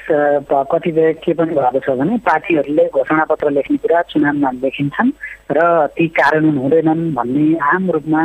कतिपय 0.50 1.13
के 1.21 1.33
पनि 1.38 1.53
भएको 1.53 1.79
छ 1.86 1.89
भने 2.01 2.17
पार्टीहरूले 2.25 2.86
घोषणापत्र 2.89 3.50
लेख्ने 3.53 3.77
कुरा 3.77 4.01
चुनावमा 4.10 4.51
लेखिन्छन्। 4.57 5.12
र 5.51 5.60
ती 5.96 6.08
कार्यान्वयन 6.08 6.58
हुँदैनन् 6.58 7.13
भन्ने 7.15 7.46
आम 7.60 7.89
रूपमा 7.91 8.24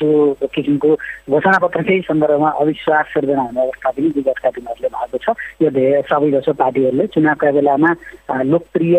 त्यो 0.00 0.48
किसिमको 0.48 0.90
घोषणापत्रकै 1.28 1.98
सन्दर्भमा 2.08 2.50
अविश्वास 2.60 3.06
सिर्जना 3.12 3.42
हुने 3.42 3.60
अवस्था 3.60 3.90
पनि 3.92 4.08
विगतका 4.16 4.50
दिनहरूले 4.56 4.88
भएको 4.88 5.18
छ। 5.20 5.36
यो 5.60 5.68
धेरै 5.76 6.00
सबैजसो 6.08 6.52
पार्टीहरूले 6.56 7.06
चुनावका 7.12 7.50
बेलामा 7.52 7.90
लोकप्रिय 8.48 8.96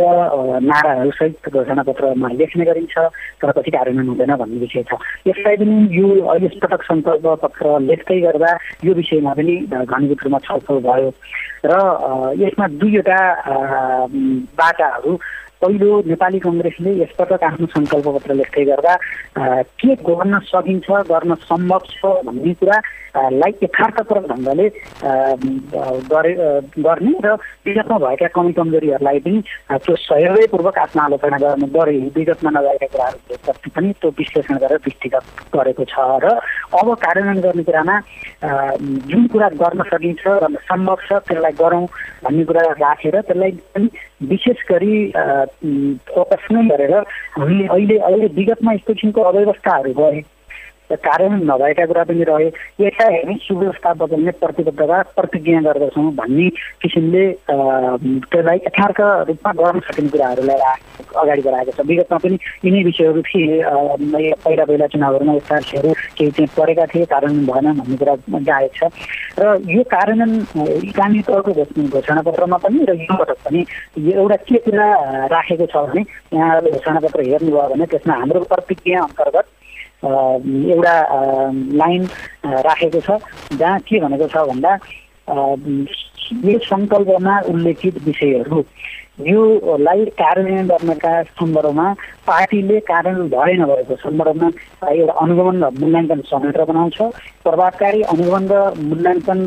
नाराहरूसहित 0.70 1.50
घोषणापत्रमा 1.50 2.28
लेख्ने 2.38 2.66
गरिन्छ 2.70 2.96
तर 3.42 3.52
पछि 3.58 3.72
कार्यान्वयन 3.74 4.10
हुँदैन 4.14 4.36
भन्ने 4.38 4.58
विषय 4.62 4.84
छ। 4.86 5.02
यसलाई 5.26 5.56
पनि 5.58 5.76
यो 5.90 6.08
यसपटक 6.46 6.82
सङ्कल्प 6.86 7.26
पत्र 7.44 7.66
लेख्दै 7.90 8.20
गर्दा 8.22 8.52
यो 8.86 8.94
विषयमा 9.02 9.34
पनि 9.34 9.56
घनीभूत 9.74 10.22
रूपमा 10.22 10.40
छलफल 10.46 10.78
भयो। 10.86 11.10
र 11.66 11.74
यसमा 12.46 12.66
दुईवटा 12.78 13.20
बाटाहरू 14.54 15.12
पहिलो 15.62 16.02
नेपाली 16.06 16.40
कङ्ग्रेसले 16.42 16.92
यसपटक 16.98 17.44
आफ्नो 17.44 17.68
सङ्कल्प 17.70 18.08
पत्र 18.10 18.34
लेख्दै 18.36 18.66
गर्दा 18.66 18.96
के 19.78 19.96
गर्न 20.04 20.40
सकिन्छ 20.46 21.04
गर्न 21.08 21.36
सम्भव 21.44 21.84
छ 21.92 22.14
भन्ने 22.26 22.54
कुरा 22.56 22.82
लाई 23.34 23.54
यथार्थपूर्वक 23.64 24.28
ढङ्गले 24.28 24.68
गरे 26.08 26.34
गर्ने 26.80 27.14
र 27.20 27.34
विगतमा 27.66 27.98
भएका 28.00 28.28
कमी 28.32 28.54
कमजोरीहरूलाई 28.54 29.20
पनि 29.20 29.42
त्यो 29.80 29.96
सहयोगैपूर्वक 29.98 30.78
आफ्नो 30.80 31.04
आलोचना 31.04 31.38
गर्नु 31.38 31.68
गरे 31.70 31.98
विगतमा 32.12 32.52
नभएका 32.52 32.88
कुराहरू 32.88 33.70
पनि 33.72 33.92
त्यो 33.96 34.10
विश्लेषण 34.18 34.58
गरेर 34.58 34.78
दृष्टिगत 34.80 35.24
गरेको 35.54 35.86
छ 35.86 36.08
र 36.20 36.36
अब 36.74 36.94
कार्यान्वयन 36.98 37.42
गर्ने 37.42 37.64
कुरामा 37.64 38.00
जुन 39.06 39.28
कुरा 39.28 39.50
गर्न 39.58 39.84
सकिन्छ 39.90 40.24
र 40.40 40.56
सम्भव 40.64 41.04
छ 41.04 41.20
त्यसलाई 41.24 41.60
गरौँ 41.60 41.86
भन्ने 42.24 42.44
कुरा 42.46 42.62
राखेर 42.80 43.20
त्यसलाई 43.22 43.52
पनि 43.70 43.90
विशेष 44.30 44.58
गरी 44.72 45.12
फोकस 46.10 46.48
नै 46.52 46.68
गरेर 46.68 46.94
हामी 47.38 47.66
अहिले 47.66 47.98
अहिले 47.98 48.28
विगतमा 48.28 48.74
यस्तो 48.74 48.94
किसिमको 48.94 49.22
अव्यवस्थाहरू 49.22 49.94
गरे। 49.94 50.22
कार्यान्वयन 50.98 51.44
नभएका 51.52 51.86
कुरा 51.86 52.04
पनि 52.04 52.24
रहे। 52.30 52.48
यसलाई 52.82 53.14
हामी 53.16 53.36
सुव्यवस्था 53.48 53.94
बदल्ने 54.02 54.32
प्रतिबद्धता 54.42 55.02
प्रतिज्ञा 55.16 55.62
गर्दछौँ 55.62 56.12
भन्ने 56.20 56.48
किसिमले 56.82 57.24
त्यसलाई 58.32 58.58
यथार्थ 58.68 59.00
रूपमा 59.30 59.52
गर्न 59.60 59.80
सकिने 59.88 60.10
कुराहरूलाई 60.10 60.60
अगाडि 61.22 61.42
बढाएको 61.42 61.72
छ। 61.72 61.80
विगतमा 61.88 62.18
पनि 62.24 62.36
यिनै 62.66 62.84
विषयहरू 62.84 63.22
थिए। 63.22 63.62
पहिला 64.44 64.64
पहिला 64.66 64.88
चुनावहरूमा 64.94 65.34
यस्ता 65.34 65.56
विषयहरू 65.56 65.90
केही 66.18 66.32
चाहिँ 66.32 66.50
परेका 66.58 66.86
थिए 66.92 67.06
कार्यान्वयन 67.14 67.46
भएन 67.52 67.68
भन्ने 67.80 67.98
कुरा 67.98 68.16
जाएको 68.50 68.88
छ। 68.88 68.92
र 69.40 69.44
यो 69.72 69.84
कार्यान्वयन 69.96 70.34
इकामी 70.92 71.22
तौरको 71.28 71.52
घोषणापत्रमा 71.88 72.58
पनि 72.64 72.86
र 72.90 72.96
यो 73.00 73.14
पटक 73.20 73.40
पनि 73.46 73.66
एउटा 74.12 74.36
के 74.48 74.58
कुरा 74.66 74.88
राखेको 75.32 75.66
छ 75.72 75.76
भने 75.88 76.02
यहाँहरूले 76.34 76.72
घोषणापत्र 76.72 77.20
हेर्नुभयो 77.22 77.68
भने 77.72 77.86
त्यसमा 77.92 78.14
हाम्रो 78.22 78.40
प्रतिज्ञा 78.52 79.02
अन्तर्गत 79.02 79.46
एउटा 80.04 80.96
लाइन 81.82 82.08
राखेको 82.46 83.00
छ 83.02 83.10
जहाँ 83.54 83.80
के 83.80 84.00
भनेको 84.00 84.28
छ 84.28 84.38
भन्दा 84.50 84.74
यो 86.46 86.58
सङ्कल्पमा 86.66 87.40
उल्लेखित 87.50 87.96
विषयहरू। 88.06 88.64
योलाई 89.28 90.06
कार्यान्वयन 90.18 90.68
गर्नका 90.68 91.12
सन्दर्भमा 91.32 91.88
पार्टीले 92.28 92.80
कार्यान्वयन 92.88 93.30
भए 93.30 93.54
नभएको 93.58 93.96
सन्दर्भमा 93.98 94.48
एउटा 94.90 95.14
अनुगमन 95.22 95.64
र 95.64 95.70
मूल्याङ्कन 95.80 96.22
संयन्त्र 96.26 96.64
बनाउँछ। 96.66 96.98
प्रभावकारी 97.44 98.02
अनुगमन 98.14 98.48
र 98.52 98.60
मूल्याङ्कन 98.82 99.40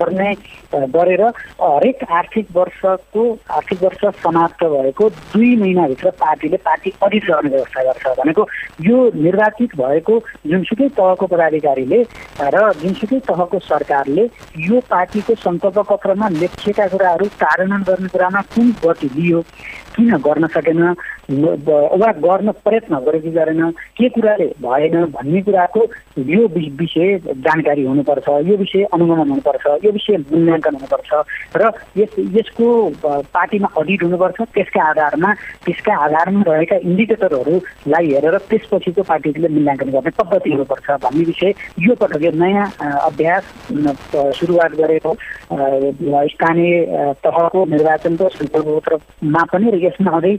गर्ने 0.00 0.32
गरेर 0.94 1.22
हरेक 1.62 2.04
आर्थिक 2.12 2.46
वर्षको 2.54 3.22
आर्थिक 3.52 3.82
वर्ष 3.82 4.04
समाप्त 4.22 4.64
भएको 4.66 5.08
दुई 5.32 5.54
महिनाभित्र 5.56 6.10
पार्टीले 6.20 6.56
पार्टी 6.64 6.92
अडिट 7.02 7.24
गर्ने 7.24 7.50
व्यवस्था 7.50 7.82
गर्छ 7.82 8.18
भनेको 8.18 8.46
यो 8.82 8.98
निर्वाचित 9.16 9.76
भएको 9.76 10.18
जुनसुकै 10.46 10.88
तहको 10.98 11.26
पदाधिकारीले 11.26 12.02
र 12.48 12.72
जुनसुकै 12.82 13.18
तहको 13.28 13.58
सरकारले 13.64 14.28
यो 14.64 14.80
पार्टीको 14.90 15.34
सङ्कल्प 15.44 15.78
पत्रमा 15.90 16.28
लेखिएका 16.34 16.86
कुराहरू 16.88 17.26
कार्यान्वयन 17.38 17.82
गर्ने 17.84 18.08
कुरामा 18.08 18.40
कुन 18.54 18.74
गति 18.84 19.08
लियो 19.16 19.40
किन 19.96 20.16
गर्न 20.26 20.46
सकेन? 20.54 20.82
वा 21.24 22.10
गर्न 22.20 22.50
प्रयत्न 22.64 22.98
गरेको 23.04 23.30
गरेन। 23.32 23.70
के 23.96 24.08
कुराले 24.14 24.46
भएन 24.60 25.04
भन्ने 25.14 25.40
कुराको 25.42 25.82
यो 26.18 26.46
विषय 26.54 27.18
जानकारी 27.46 27.84
हुनुपर्छ 27.84 28.28
यो 28.48 28.56
विषय 28.56 28.82
अनुगमन 28.92 29.28
हुनुपर्छ 29.30 29.66
यो 29.84 29.90
विषय 29.92 30.16
मूल्याङ्कन 30.32 30.74
हुनुपर्छ 30.74 31.10
र 31.56 31.70
यस 31.96 32.18
यसको 32.36 32.66
पार्टीमा 33.06 33.68
अडिट 33.80 34.02
हुनुपर्छ। 34.02 34.40
त्यसका 34.54 34.82
आधारमा 34.90 35.32
त्यसका 35.64 35.94
आधारमा 36.04 36.42
रहेका 36.48 36.76
इन्डिकेटरहरूलाई 36.84 38.12
हेरेर 38.12 38.36
त्यसपछिको 38.50 39.02
पार्टीले 39.02 39.48
मूल्याङ्कन 39.48 39.90
गर्ने 39.96 40.10
पद्धति 40.20 40.50
हुनुपर्छ 40.52 40.90
भन्ने 41.04 41.24
विषय 41.24 41.54
यो 41.86 41.94
पटक 42.02 42.22
यो 42.22 42.30
नयाँ 42.44 42.68
अभ्यास 43.08 43.42
सुरुवात 44.38 44.72
गरेको 44.82 45.14
स्थानीय 46.34 46.72
तहको 47.24 47.64
निर्वाचनको 47.74 48.28
सङ्कल्पपत्रमा 49.04 49.44
पनि 49.52 49.70
र 49.70 49.76
यसमा 49.84 50.10
अझै 50.18 50.34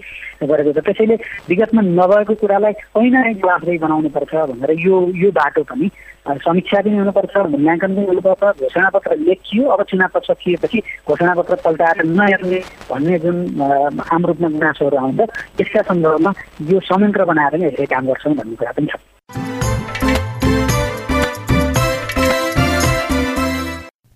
गरेको 0.45 0.72
छ। 0.74 0.79
त्यसैले 0.86 1.15
विगतमा 1.50 1.81
नभएको 1.81 2.34
कुरालाई 2.41 2.74
ऐना 3.01 3.19
नै 3.25 3.34
जवाफदेही 3.41 3.77
बनाउनुपर्छ 3.86 4.34
भनेर 4.51 4.72
यो 4.86 4.95
यो 5.22 5.29
बाटो 5.31 5.63
पनि 5.69 5.88
समीक्षा 6.25 6.79
पनि 6.81 6.98
हुनुपर्छ 6.98 7.34
मूल्याङ्कन 7.53 7.91
पनि 7.95 8.05
हुनुपर्छ 8.10 8.43
घोषणापत्र 8.62 9.12
लेखियो 9.25 9.63
अब 9.74 9.81
चुनाव 9.89 10.19
सकिएपछि 10.29 10.79
घोषणापत्र 11.10 11.55
पल्टाएर 11.65 12.03
नहेर्ने 12.05 12.60
भन्ने 12.89 13.19
जुन 13.25 13.38
आम 13.62 14.25
रूपमा 14.25 14.50
गुनासोहरू 14.55 14.98
आउँछ 14.98 15.19
त्यसका 15.57 15.81
सन्दर्भमा 15.89 16.31
यो 16.72 16.79
संयन्त्र 16.89 17.25
बनाएर 17.25 17.57
नै 17.57 17.67
यसरी 17.67 17.86
काम 17.93 18.03
गर्छौँ 18.10 18.34
भन्ने 18.36 18.55
कुरा 18.62 18.72
पनि 18.77 18.88
छ। 18.89 18.95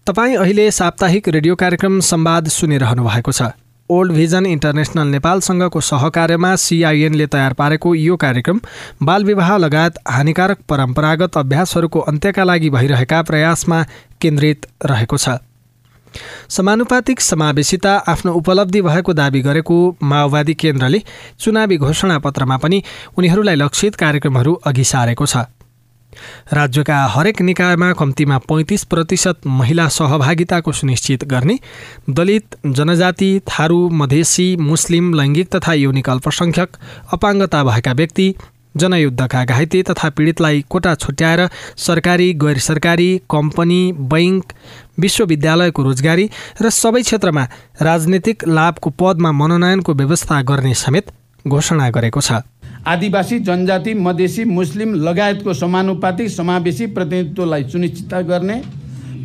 तपाईँ 0.07 0.35
अहिले 0.41 0.65
साप्ताहिक 0.73 1.27
रेडियो 1.29 1.55
कार्यक्रम 1.55 1.99
संवाद 2.01 2.47
सुनिरहनु 2.49 3.03
भएको 3.05 3.31
छ। 3.31 3.53
ओल्ड 3.89 4.11
भिजन 4.11 4.45
इन्टरनेसनल 4.45 5.07
नेपालसँगको 5.07 5.81
सहकार्यमा 5.81 6.55
सिआइएनले 6.55 7.25
तयार 7.27 7.53
पारेको 7.53 7.93
यो 7.95 8.15
कार्यक्रम 8.15 8.59
बालविवाह 9.03 9.55
लगायत 9.57 9.95
हानिकारक 10.07 10.59
परम्परागत 10.69 11.37
अभ्यासहरूको 11.37 11.99
अन्त्यका 12.11 12.43
लागि 12.43 12.69
भइरहेका 12.69 13.21
प्रयासमा 13.21 13.81
केन्द्रित 14.21 14.67
रहेको 14.85 15.17
छ। 15.17 15.37
समानुपातिक 16.49 17.21
समावेशिता 17.21 17.95
आफ्नो 18.07 18.33
उपलब्धि 18.33 18.81
भएको 18.81 19.13
दावी 19.13 19.41
गरेको 19.41 19.77
माओवादी 20.03 20.53
केन्द्रले 20.53 21.01
चुनावी 21.39 21.77
घोषणापत्रमा 21.79 22.57
पनि 22.57 22.83
उनीहरूलाई 23.17 23.55
लक्षित 23.55 23.95
कार्यक्रमहरू 23.95 24.53
अघि 24.65 24.83
सारेको 24.85 25.25
छ। 25.25 25.49
राज्यका 26.53 26.97
हरेक 27.05 27.41
निकायमा 27.41 27.91
कम्तीमा 27.93 28.37
पैँतिस 28.37 28.83
प्रतिशत 28.83 29.47
महिला 29.47 29.87
सहभागिताको 29.87 30.71
सुनिश्चित 30.71 31.23
गर्ने 31.23 31.59
दलित 32.09 32.55
जनजाति 32.65 33.31
थारू 33.49 33.89
मधेसी 33.89 34.55
मुस्लिम 34.57 35.13
लैङ्गिक 35.13 35.55
तथा 35.55 35.73
यौनिक 35.73 36.09
अल्पसङ्ख्यक 36.09 36.77
अपाङ्गता 37.13 37.63
भएका 37.63 37.93
व्यक्ति 37.93 38.33
जनयुद्धका 38.77 39.43
घाइते 39.45 39.81
तथा 39.83 40.09
पीडितलाई 40.09 40.61
कोटा 40.69 40.95
छुट्याएर 40.95 41.47
सरकारी 41.77 42.33
गैर 42.33 42.59
सरकारी 42.59 43.09
कम्पनी 43.31 43.81
बैङ्क 44.11 44.53
विश्वविद्यालयको 44.99 45.83
रोजगारी 45.83 46.29
र 46.61 46.69
सबै 46.69 47.01
क्षेत्रमा 47.01 47.47
राजनीतिक 47.81 48.47
लाभको 48.47 48.89
पदमा 48.89 49.31
मनोनयनको 49.31 49.93
व्यवस्था 49.93 50.41
गर्ने 50.41 50.73
समेत 50.73 51.11
घोषणा 51.47 51.89
गरेको 51.89 52.21
छ। 52.21 52.41
आदिवासी 52.87 53.39
जनजाति 53.39 53.93
मधेसी 53.93 54.43
मुस्लिम 54.45 54.93
लगायतको 55.03 55.53
समानुपातिक 55.53 56.29
समावेशी 56.29 56.85
प्रतिनिधित्वलाई 56.87 57.63
सुनिश्चित 57.63 58.13
गर्ने 58.27 58.61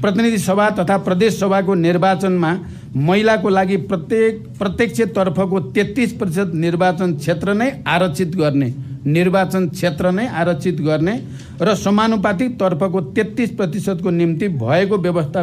प्रतिनिधि 0.03 0.39
सभा 0.39 0.69
तथा 0.71 0.97
प्रदेश 0.99 1.39
सभाको 1.41 1.75
निर्वाचनमा 1.75 2.57
महिलाको 2.97 3.49
लागि 3.49 3.77
प्रत्येक 3.91 4.43
प्रत्यक्षतर्फको 4.59 5.61
तेत्तिस 5.73 6.13
प्रतिशत 6.13 6.51
निर्वाचन 6.55 7.15
क्षेत्र 7.17 7.55
नै 7.55 7.71
आरक्षित 7.87 8.37
गर्ने 8.37 8.73
निर्वाचन 9.07 9.69
क्षेत्र 9.69 10.11
नै 10.11 10.27
आरक्षित 10.27 10.81
गर्ने 10.81 11.19
र 11.63 11.75
समानुपातिक 11.75 12.59
तर्फको 12.61 13.01
तेत्तिस 13.17 13.51
प्रतिशतको 13.51 14.11
निम्ति 14.11 14.49
भएको 14.61 14.99
व्यवस्था 14.99 15.43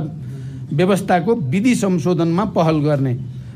व्यवस्थाको 0.74 1.36
विधि 1.51 1.75
संशोधनमा 1.75 2.46
पहल 2.56 2.80
गर्ने। 2.80 3.13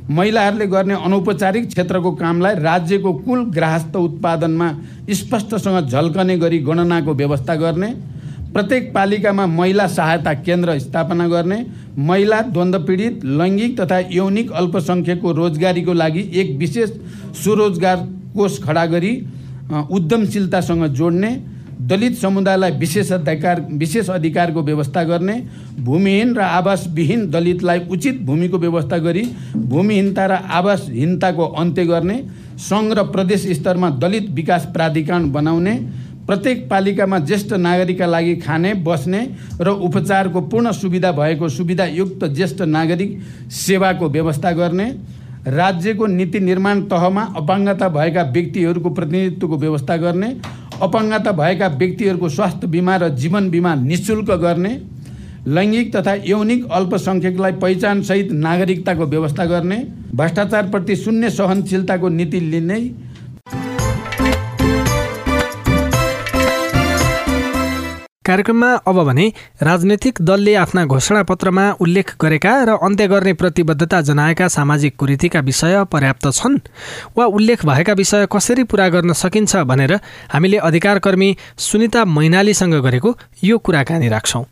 महिलाहरूले 0.10 0.66
गर्ने 0.68 0.94
अनौपचारिक 1.06 1.68
क्षेत्रको 1.68 2.12
कामलाई 2.16 2.56
राज्यको 2.56 3.14
कुल 3.20 3.44
ग्राहस्थ 3.54 3.96
उत्पादनमा 3.98 4.72
स्पष्टसँग 5.12 5.88
झल्कने 5.88 6.38
गरी 6.38 6.60
गणनाको 6.68 7.14
व्यवस्था 7.14 7.56
गर्ने 7.56 7.88
प्रत्येक 8.54 8.94
पालिकामा 8.94 9.46
महिला 9.46 9.88
सहायता 9.88 10.34
केन्द्र 10.42 10.78
स्थापना 10.80 11.28
गर्ने 11.28 11.58
महिला 12.08 12.42
द्वन्द्व 12.52 12.80
पीडित 12.88 13.26
लैङ्गिक 13.40 13.80
तथा 13.80 14.00
यौनिक 14.12 14.52
अल्पसङ्ख्यकको 14.62 15.32
रोजगारीको 15.40 15.94
लागि 15.94 16.30
एक 16.42 16.56
विशेष 16.60 16.90
स्वरोजगार 17.44 18.06
कोष 18.36 18.62
खडा 18.64 18.86
गरी 18.94 19.12
उद्यमशीलतासँग 19.92 20.86
जोड्ने 20.94 21.36
दलित 21.82 22.16
समुदायलाई 22.16 22.72
विशेष 22.80 23.12
अधिकार 23.12 23.62
विशेष 23.74 24.10
अधिकारको 24.10 24.62
व्यवस्था 24.64 25.04
गर्ने 25.04 25.34
भूमिहीन 25.80 26.34
र 26.36 26.42
आवासविहीन 26.42 27.30
दलितलाई 27.32 27.80
उचित 27.90 28.22
भूमिको 28.22 28.58
व्यवस्था 28.58 28.98
गरी 29.00 29.24
भूमिहीनता 29.56 30.26
र 30.26 30.40
आवासहीनताको 30.54 31.46
अन्त्य 31.56 31.86
गर्ने 31.86 32.22
सङ्घ 32.60 32.92
र 32.94 33.04
प्रदेश 33.08 33.48
स्तरमा 33.54 33.90
दलित 33.98 34.30
विकास 34.34 34.66
प्राधिकरण 34.74 35.32
बनाउने 35.32 35.76
प्रत्येक 36.28 36.68
पालिकामा 36.70 37.18
ज्येष्ठ 37.22 37.54
नागरिकका 37.60 38.06
लागि 38.06 38.36
खाने 38.38 38.74
बस्ने 38.82 39.28
र 39.62 39.70
उपचारको 39.82 40.42
पूर्ण 40.44 40.72
सुविधा 40.74 41.12
भएको 41.14 41.50
सुविधायुक्त 41.50 42.26
ज्येष्ठ 42.28 42.62
नागरिक 42.70 43.20
सेवाको 43.58 44.10
व्यवस्था 44.10 44.52
गर्ने 44.54 44.90
राज्यको 45.48 46.06
नीति 46.08 46.40
निर्माण 46.40 46.82
तहमा 46.84 47.24
अपाङ्गता 47.38 47.88
भएका 47.90 48.22
व्यक्तिहरूको 48.32 48.90
प्रतिनिधित्वको 48.90 49.58
व्यवस्था 49.58 49.98
गर्ने 49.98 50.30
अपाङ्गता 50.82 51.32
भएका 51.32 51.68
व्यक्तिहरूको 51.78 52.30
स्वास्थ्य 52.30 52.68
बिमा 52.68 52.96
र 52.98 53.10
जीवन 53.16 53.50
बिमा 53.50 53.74
निशुल्क 53.76 54.32
गर्ने 54.42 54.74
लैङ्गिक 55.48 55.96
तथा 55.96 56.14
यौनिक 56.26 56.66
अल्पसङ्ख्यकलाई 56.72 57.52
पहिचानसहित 57.62 58.32
नागरिकताको 58.42 59.06
व्यवस्था 59.06 59.46
गर्ने 59.46 59.78
भ्रष्टाचारप्रति 60.16 60.96
शून्य 60.96 61.30
सहनशीलताको 61.30 62.10
नीति 62.10 62.40
लिने 62.42 62.80
कार्यक्रममा 68.26 68.72
अब 68.88 69.04
भने 69.06 69.26
राजनैतिक 69.62 70.22
दलले 70.22 70.54
आफ्ना 70.56 70.86
घोषणापत्रमा 70.86 71.66
उल्लेख 71.82 72.14
गरेका 72.22 72.54
र 72.66 72.78
अन्त्य 72.82 73.08
गर्ने 73.08 73.34
प्रतिबद्धता 73.34 74.00
जनाएका 74.02 74.48
सामाजिक 74.48 74.96
कुरीतिका 74.98 75.40
विषय 75.40 75.84
पर्याप्त 75.92 76.26
छन् 76.34 76.58
वा 77.18 77.26
उल्लेख 77.30 77.66
भएका 77.66 77.94
विषय 77.94 78.26
कसरी 78.34 78.64
पुरा 78.66 78.90
गर्न 78.90 79.14
सकिन्छ 79.14 79.56
भनेर 79.70 79.94
हामीले 80.34 80.58
अधिकारकर्मी 80.58 81.30
सुनिता 81.60 82.06
मैनालीसँग 82.08 82.74
गरेको 82.82 83.16
यो 83.44 83.58
कुराकानी 83.62 84.10
राख्छौँ। 84.10 84.44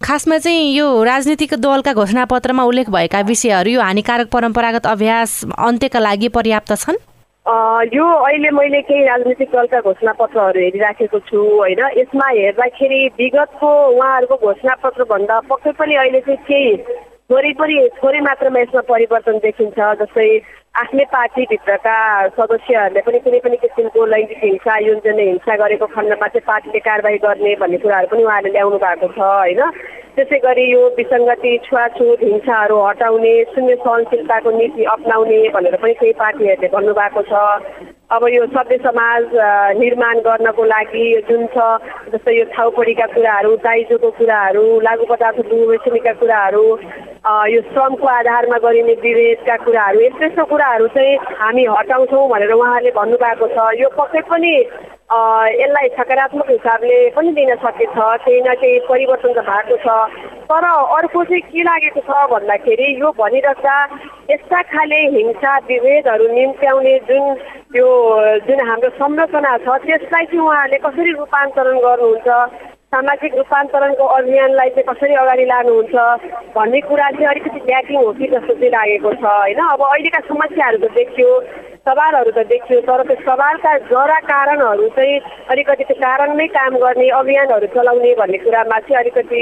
खासमा 0.00 0.38
चाहिँ 0.38 0.76
यो 0.76 0.86
राजनीतिक 1.04 1.54
दलका 1.56 1.92
घोषणापत्रमा 1.94 2.62
उल्लेख 2.62 2.90
भएका 2.90 3.20
विषयहरू 3.32 3.70
यो 3.70 3.80
हानिकारक 3.80 4.28
परम्परागत 4.28 4.86
अभ्यास 4.86 5.44
अन्त्यका 5.58 5.98
लागि 5.98 6.28
पर्याप्त 6.36 6.72
छन्? 6.76 7.00
यो 7.48 8.04
अहिले 8.26 8.50
मैले 8.50 8.80
केही 8.82 9.04
राजनीतिक 9.06 9.50
दलका 9.50 9.80
घोषणापत्रहरू 9.80 10.60
हेरिराखेको 10.60 11.18
छु 11.30 11.38
होइन। 11.38 11.80
यसमा 11.96 12.28
हेर्दाखेरि 12.28 12.98
विगतको 13.18 13.70
उहाँहरूको 13.88 14.36
घोषणापत्रभन्दा 14.46 15.38
पक्कै 15.50 15.70
पनि 15.78 15.94
अहिले 15.94 16.20
चाहिँ 16.26 16.42
केही 16.42 16.76
थोरै 17.30 17.52
पनि 17.60 17.76
थोरै 18.02 18.20
मात्रामा 18.20 18.60
यसमा 18.60 18.80
परिवर्तन 18.90 19.38
देखिन्छ 19.46 19.78
जस्तै 20.02 20.26
आफ्नै 20.76 21.04
पार्टीभित्रका 21.12 21.92
सदस्यहरूले 22.36 23.00
पनि 23.04 23.18
कुनै 23.26 23.38
पनि 23.44 23.56
किसिमको 23.60 24.06
लैङ्गिक 24.06 24.42
हिंसा 24.44 24.74
योजने 24.86 25.24
हिंसा 25.28 25.56
गरेको 25.56 25.86
खण्डमा 25.94 26.26
चाहिँ 26.28 26.44
पार्टीले 26.46 26.80
कारवाही 26.88 27.18
गर्ने 27.22 27.54
भन्ने 27.62 27.78
कुराहरू 27.84 28.10
पनि 28.10 28.24
उहाँहरूले 28.24 28.52
ल्याउनु 28.52 28.78
भएको 28.84 29.08
छ 29.16 29.18
होइन? 29.20 29.62
त्यसै 30.16 30.38
गरी 30.44 30.64
यो 30.72 30.82
विसङ्गति 30.98 31.52
छुवाछुत 31.64 32.28
हिंसाहरू 32.28 32.76
हटाउने 32.82 33.34
शून्य 33.54 33.74
सहनशीलताको 33.80 34.50
नीति 34.58 34.84
अप्नाउने 34.92 35.40
भनेर 35.56 35.76
पनि 35.80 35.94
केही 35.96 36.12
पार्टीहरूले 36.20 36.68
भन्नुभएको 36.76 37.22
छ। 37.32 37.32
अब 38.06 38.28
यो 38.30 38.46
सभ्य 38.48 38.76
समाज 38.78 39.24
निर्माण 39.78 40.18
गर्नको 40.26 40.64
लागि 40.64 41.06
जुन 41.28 41.46
छ 41.56 41.64
जस्तै 42.12 42.38
यो 42.38 42.44
छाउपडीका 42.52 43.06
कुराहरू 43.16 43.56
दाइजोको 43.64 44.10
कुराहरू 44.18 44.64
लागु 44.80 45.04
पदार्थ 45.10 45.40
दुर्व्यसनीका 45.48 46.12
कुराहरू 46.20 46.64
यो 47.50 47.60
श्रमको 47.68 48.06
आधारमा 48.08 48.58
गरिने 48.64 48.94
विभेदका 49.02 49.56
कुराहरू 49.64 50.00
यस्तो 50.00 50.24
यस्तो 50.24 50.44
कुराहरू 50.66 50.86
चाहिँ 50.90 51.16
हामी 51.38 51.64
हटाउँछौँ 51.64 52.28
भनेर 52.28 52.52
उहाँले 52.52 52.90
भन्नुभएको 52.90 53.46
छ। 53.54 53.58
यो 53.78 53.88
पक्कै 53.94 54.20
पनि 54.26 54.52
यसलाई 55.62 55.88
सकारात्मक 55.94 56.50
हिसाबले 56.50 56.98
पनि 57.14 57.30
दिन 57.38 57.54
सकेछ 57.62 57.94
केही 57.94 58.40
न 58.42 58.54
केही 58.58 58.78
परिवर्तन 58.90 59.30
त 59.30 59.46
भएको 59.46 59.76
छ। 59.78 59.86
तर 60.50 60.64
अर्को 60.66 61.22
चाहिँ 61.22 61.42
के 61.46 61.62
लागेको 61.62 62.00
छ 62.02 62.10
भन्दाखेरि 62.34 62.88
यो 62.98 63.08
भनिराख्दा 63.14 63.76
यस्ता 64.30 64.62
खाले 64.74 65.00
हिंसा 65.14 65.52
विभेदहरू 65.70 66.26
निम्त्याउने 66.34 66.98
जुन 67.06 67.24
त्यो 67.70 67.88
जुन 68.46 68.60
हाम्रो 68.66 68.90
संरचना 68.98 69.56
छ 69.62 69.68
त्यसलाई 69.86 70.24
चाहिँ 70.26 70.42
उहाँहरूले 70.42 70.78
कसरी 70.82 71.10
रूपान्तरण 71.14 71.78
गर्नुहुन्छ? 71.78 72.28
सामाजिक 72.96 73.34
रूपान्तरणको 73.34 74.04
अभियानलाई 74.16 74.68
चाहिँ 74.70 74.84
कसरी 74.84 75.14
अगाडि 75.14 75.44
लानुहुन्छ 75.44 75.94
भन्ने 76.54 76.80
कुरा 76.80 77.10
चाहिँ 77.10 77.26
अलिकति 77.26 77.60
ल्याकिङ 77.66 77.96
हो 77.98 78.12
कि 78.12 78.26
जस्तो 78.26 78.54
चाहिँ 78.54 78.70
लागेको 78.70 79.12
छ 79.14 79.24
होइन? 79.26 79.58
अब 79.66 79.82
अहिलेका 79.84 80.20
समस्याहरू 80.28 80.78
त 80.78 80.90
देखियो 80.94 81.30
सवालहरू 81.86 82.30
त 82.30 82.42
देखियो 82.50 82.80
तर 82.82 83.02
त्यो 83.06 83.16
सवालका 83.22 83.72
जरा 83.90 84.18
कारणहरू 84.26 84.88
चाहिँ 84.96 85.18
अलिकति 85.50 85.84
त्यो 85.84 85.96
कारणमै 86.02 86.46
काम 86.56 86.76
गर्ने 86.82 87.08
अभियानहरू 87.18 87.66
चलाउने 87.74 88.14
भन्ने 88.20 88.38
कुरामा 88.44 88.78
चाहिँ 88.78 88.98
अलिकति 89.00 89.40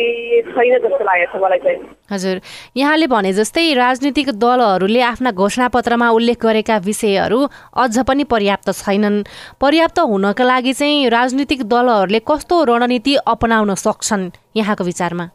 छैन 0.53 0.75
जस्तो 0.85 1.05
लागेको 1.05 1.39
छ 1.39 1.43
मलाई 1.43 1.59
चाहिँ। 1.65 1.79
हजुर 2.13 2.41
यहाँले 2.77 3.07
भने 3.07 3.33
जस्तै 3.33 3.73
राजनीतिक 3.75 4.29
दलहरूले 4.39 5.01
आफ्ना 5.03 5.31
घोषणापत्रमा 5.33 6.09
उल्लेख 6.11 6.39
गरेका 6.43 6.77
विषयहरू 6.85 7.41
अझ 7.77 7.99
पनि 8.09 8.25
पर्याप्त 8.25 8.69
छैनन्। 8.73 9.23
पर्याप्त 9.61 9.99
हुनका 10.05 10.45
लागि 10.45 10.73
चाहिँ 10.73 11.09
राजनीतिक 11.09 11.63
दलहरूले 11.65 12.21
कस्तो 12.29 12.65
रणनीति 12.65 13.15
अपनाउन 13.27 13.75
सक्छन्? 13.75 14.31
यहाँको 14.55 14.85
विचारमा। 14.85 15.27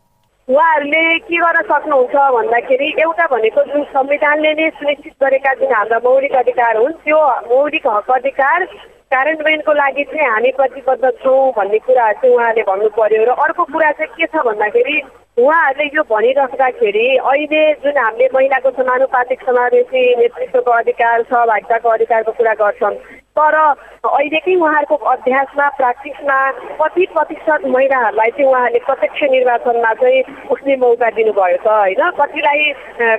उहाँहरूले 0.49 1.01
के 1.19 1.38
गर्न 1.38 1.62
सक्नुहुन्छ 1.63 2.15
भन्दाखेरि 2.33 2.85
एउटा 2.99 3.25
भनेको 3.27 3.63
जुन 3.63 3.83
संविधानले 3.88 4.53
नै 4.53 4.69
सुनिश्चित 4.71 5.13
गरेका 5.21 5.53
जुन 5.53 5.73
हाम्रा 5.73 5.99
मौलिक 6.01 6.35
अधिकार 6.35 6.77
हुन् 6.77 6.93
त्यो 7.03 7.19
मौलिक 7.49 7.85
हक 7.88 8.09
अधिकार 8.12 8.65
कार्यान्वयनको 9.13 9.73
लागि 9.73 10.03
चाहिँ 10.05 10.29
हामी 10.29 10.51
प्रतिबद्ध 10.57 11.12
छौँ 11.21 11.51
भन्ने 11.53 11.79
कुराहरू 11.79 12.17
चाहिँ 12.17 12.35
उहाँले 12.35 12.62
भन्नु 12.63 12.89
पर्यो 12.97 13.23
र 13.25 13.35
अर्को 13.38 13.63
कुरा 13.67 13.91
चाहिँ 13.91 14.13
के 14.15 14.25
छ 14.25 14.43
भन्दाखेरि 14.43 14.97
उहाँहरूले 15.38 15.85
यो 15.93 16.03
भनिराख्दाखेरि 16.09 17.07
अहिले 17.23 17.62
जुन 17.85 17.97
हामीले 17.99 18.29
महिलाको 18.33 18.71
समानुपातिक 18.73 19.45
समावेशी 19.45 20.03
नेतृत्वको 20.15 20.71
अधिकार 20.73 21.23
सहभागिताको 21.29 21.89
अधिकारको 21.89 22.31
कुरा 22.33 22.53
गर्छन् 22.57 22.97
तर 23.39 23.56
अहिलेकै 24.04 24.56
उहाँहरूको 24.56 24.95
अभ्यासमा 25.12 25.67
प्र्याक्टिसमा 25.80 26.38
कति 26.80 27.06
प्रतिशत 27.15 27.62
महिलाहरूलाई 27.75 28.32
चाहिँ 28.36 28.49
उहाँले 28.52 28.80
प्रत्यक्ष 28.88 29.21
निर्वाचनमा 29.32 29.93
चाहिँ 30.02 30.23
उठ्ने 30.52 30.75
मौका 30.84 31.10
दिनुभयो 31.17 31.58
त 31.63 31.67
होइन? 31.67 32.02
कतिलाई 32.19 32.63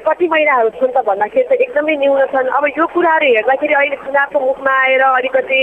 कति 0.07 0.27
महिलाहरू 0.33 0.71
छन् 0.77 0.93
त 0.93 1.05
भन्दाखेरि 1.09 1.49
चाहिँ 1.49 1.63
एकदमै 1.65 1.97
न्यून 2.03 2.21
छन्। 2.33 2.49
अब 2.57 2.65
यो 2.79 2.87
कुराहरू 2.95 3.29
हेर्दाखेरि 3.37 3.75
अहिले 3.81 3.97
चुनावको 4.05 4.39
मुखमा 4.41 4.75
आएर 4.85 5.03
अलिकति 5.09 5.61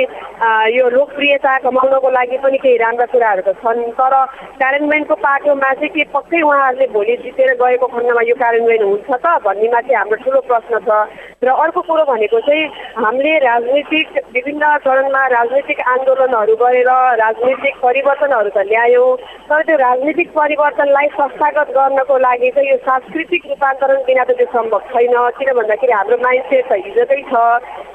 यो 0.78 0.90
लोकप्रियता 0.98 1.58
कमाउनको 1.66 2.10
लागि 2.18 2.38
पनि 2.44 2.58
केही 2.58 2.78
राम्रा 2.78 3.06
कुराहरू 3.14 3.42
त 3.48 3.50
छन्। 3.62 3.82
तर 3.98 4.14
कार्यान्वयनको 4.62 5.16
पाटोमा 5.26 5.74
चाहिँ 5.74 5.94
के 5.98 6.04
पक्कै 6.14 6.42
उहाँहरूले 6.42 6.88
भोलि 6.94 7.16
जितेर 7.26 7.54
गएको 7.62 7.88
खण्डमा 7.94 8.22
यो 8.30 8.36
कार्यान्वयन 8.42 8.84
हुन्छ 8.90 9.10
त 9.14 9.26
भन्नेमा 9.46 9.80
चाहिँ 9.82 9.98
हाम्रो 9.98 10.18
ठुलो 10.24 10.42
प्रश्न 10.50 10.74
छ। 10.86 10.90
र 11.38 11.50
अर्को 11.54 11.82
कुरो 11.86 12.04
भनेको 12.10 12.40
चाहिँ 12.46 12.66
हामीले 12.98 13.34
राजनीतिक 13.46 14.08
विभिन्न 14.48 14.68
चरणमा 14.84 15.22
राजनीतिक 15.28 15.80
आन्दोलनहरू 15.92 16.56
गरेर 16.56 16.90
राजनीतिक 17.20 17.76
परिवर्तनहरू 17.84 18.50
त 18.56 18.64
ल्यायौँ 18.68 19.10
तर 19.50 19.62
त्यो 19.68 19.76
राजनीतिक 19.78 20.30
परिवर्तनलाई 20.32 21.08
संस्थागत 21.20 21.68
गर्नको 21.76 22.18
लागि 22.18 22.52
चाहिँ 22.56 22.70
यो 22.70 22.78
सांस्कृतिक 22.88 23.44
रूपान्तरण 23.52 24.00
बिना 24.08 24.24
त 24.24 24.32
त्यो 24.40 24.48
सम्भव 24.56 24.80
छैन। 24.96 25.16
किन 25.36 25.52
भन्दाखेरि 25.60 25.94
हाम्रो 26.00 26.18
माइन्डसेट 26.24 26.64
त 26.64 26.80
हिजोकै 26.88 27.22
छ 27.28 27.36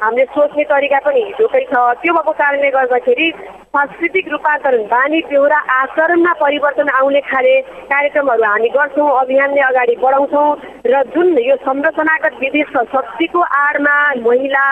हामीले 0.04 0.24
सोच्ने 0.36 0.64
तरिका 0.68 1.00
पनि 1.08 1.24
हिजोकै 1.32 1.64
छ। 1.72 1.74
त्यो 2.04 2.12
भएको 2.12 2.32
कारणले 2.36 2.70
गर्दाखेरि 2.76 3.28
सांस्कृतिक 3.72 4.28
रूपान्तरण 4.28 4.82
बानी 4.92 5.20
बेहोरा 5.32 5.58
आचरणमा 5.80 6.32
परिवर्तन 6.40 6.88
आउने 7.00 7.20
खाले 7.32 7.54
कार्यक्रमहरू 7.88 8.44
हामी 8.44 8.68
गर्छौँ 8.76 9.08
अभियानले 9.20 9.60
अगाडि 9.70 9.96
बढाउँछौँ 10.04 10.48
र 10.92 11.02
जुन 11.16 11.38
यो 11.40 11.56
संरचनागत 11.64 12.34
विदेश 12.40 12.76
शक्तिको 12.92 13.40
आडमा 13.40 13.96
महिला 14.28 14.66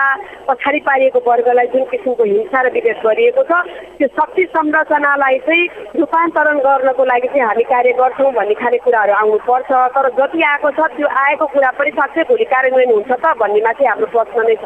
पछाडि 0.47 0.79
पारिएको 0.85 1.19
वर्गलाई 1.25 1.67
जुन 1.73 1.83
किसिमको 1.91 2.23
हिंसा 2.23 2.61
र 2.61 2.71
विभेद 2.73 2.97
गरिएको 3.05 3.43
छ। 3.43 3.51
त्यो 3.97 4.07
शक्ति 4.17 4.43
संरचनालाई 4.55 5.37
चाहिँ 5.47 5.67
रूपान्तरण 5.99 6.57
गर्नको 6.67 7.03
लागि 7.05 7.27
चाहिँ 7.27 7.45
हामी 7.47 7.63
कार्य 7.71 7.91
गर्छौँ 7.99 8.31
भन्ने 8.33 8.55
खाने 8.61 8.77
कुराहरू 8.85 9.13
आउनुपर्छ। 9.13 9.71
तर 9.95 10.09
जति 10.19 10.41
आएको 10.51 10.69
छ 10.71 10.79
त्यो 10.95 11.07
आएको 11.25 11.45
कुरा 11.53 11.71
पनि 11.79 11.91
साँच्चै 11.99 12.23
भोलि 12.29 12.45
कार्यान्वयन 12.53 12.91
हुन्छ 12.91 13.11
त 13.11 13.25
भन्नेमा 13.41 13.71
चाहिँ 13.71 13.89
हाम्रो 13.89 14.07
प्रश्न 14.15 14.47
नै 14.47 14.55
छ। 14.55 14.65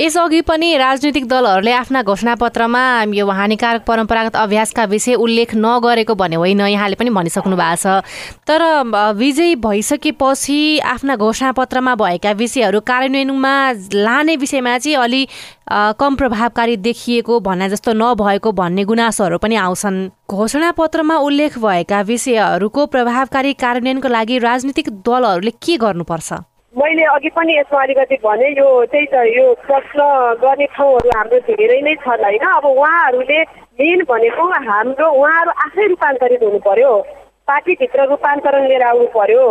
यसअघि 0.00 0.40
पनि 0.40 0.76
राजनीतिक 0.76 1.26
दलहरूले 1.28 1.72
आफ्ना 1.72 2.02
घोषणापत्रमा 2.02 2.82
यो 3.14 3.26
हानिकारक 3.28 3.82
परम्परागत 3.86 4.36
अभ्यासका 4.36 4.84
विषय 4.84 5.14
उल्लेख 5.14 5.54
नगरेको 5.54 6.14
भने 6.14 6.36
होइन 6.36 6.60
यहाँले 6.60 6.96
पनि 6.96 7.10
भनिसक्नु 7.10 7.56
भएको 7.56 7.76
छ। 7.76 8.00
तर 8.48 8.62
विजयी 9.12 9.54
भइसकेपछि 9.60 10.78
आफ्ना 10.80 11.16
घोषणापत्रमा 11.16 11.94
भएका 11.94 12.32
विषयहरू 12.32 12.80
कार्यान्वयनमा 12.80 13.54
लाने 13.94 14.36
विषयमा 14.36 14.78
चाहिँ 14.78 14.96
अलि 14.96 15.26
कम 15.68 16.14
प्रभावकारी 16.16 16.76
देखिएको 16.80 17.40
भन्ने 17.40 17.68
जस्तो 17.68 17.92
नभएको 17.92 18.52
भन्ने 18.52 18.84
गुनासोहरू 18.84 19.38
पनि 19.38 19.56
आउँछन्। 19.56 20.08
घोषणापत्रमा 20.32 21.16
उल्लेख 21.18 21.58
भएका 21.58 22.00
विषयहरूको 22.02 22.86
प्रभावकारी 22.86 23.52
कार्यान्वयनको 23.52 24.08
लागि 24.08 24.38
राजनीतिक 24.38 24.88
दलहरूले 25.04 25.50
के 25.60 25.76
गर्नुपर्छ? 25.76 26.32
मैले 26.74 27.04
अघि 27.04 27.28
पनि 27.28 27.56
यसमा 27.58 27.82
अलिकति 27.82 28.16
भने 28.24 28.48
यो 28.54 28.66
त्यही 28.86 29.06
त 29.10 29.14
यो 29.26 29.54
प्रश्न 29.66 30.00
गर्ने 30.38 30.66
ठाउँहरू 30.70 31.10
हाम्रो 31.10 31.38
धेरै 31.50 31.80
नै 31.82 31.94
छन् 31.98 32.22
होइन? 32.22 32.44
अब 32.46 32.64
उहाँहरूले 32.64 33.40
मेन 33.80 34.04
भनेको 34.06 34.44
हाम्रो 34.70 35.06
उहाँहरू 35.10 35.50
आफै 35.66 35.86
रूपान्तरित 35.86 36.42
हुनु 36.42 36.58
पर्यो। 36.62 36.92
पार्टीभित्र 37.50 38.04
रूपान्तरण 38.08 38.66
लिएर 38.68 38.82
आउनु 38.86 39.06
पर्यो। 39.10 39.44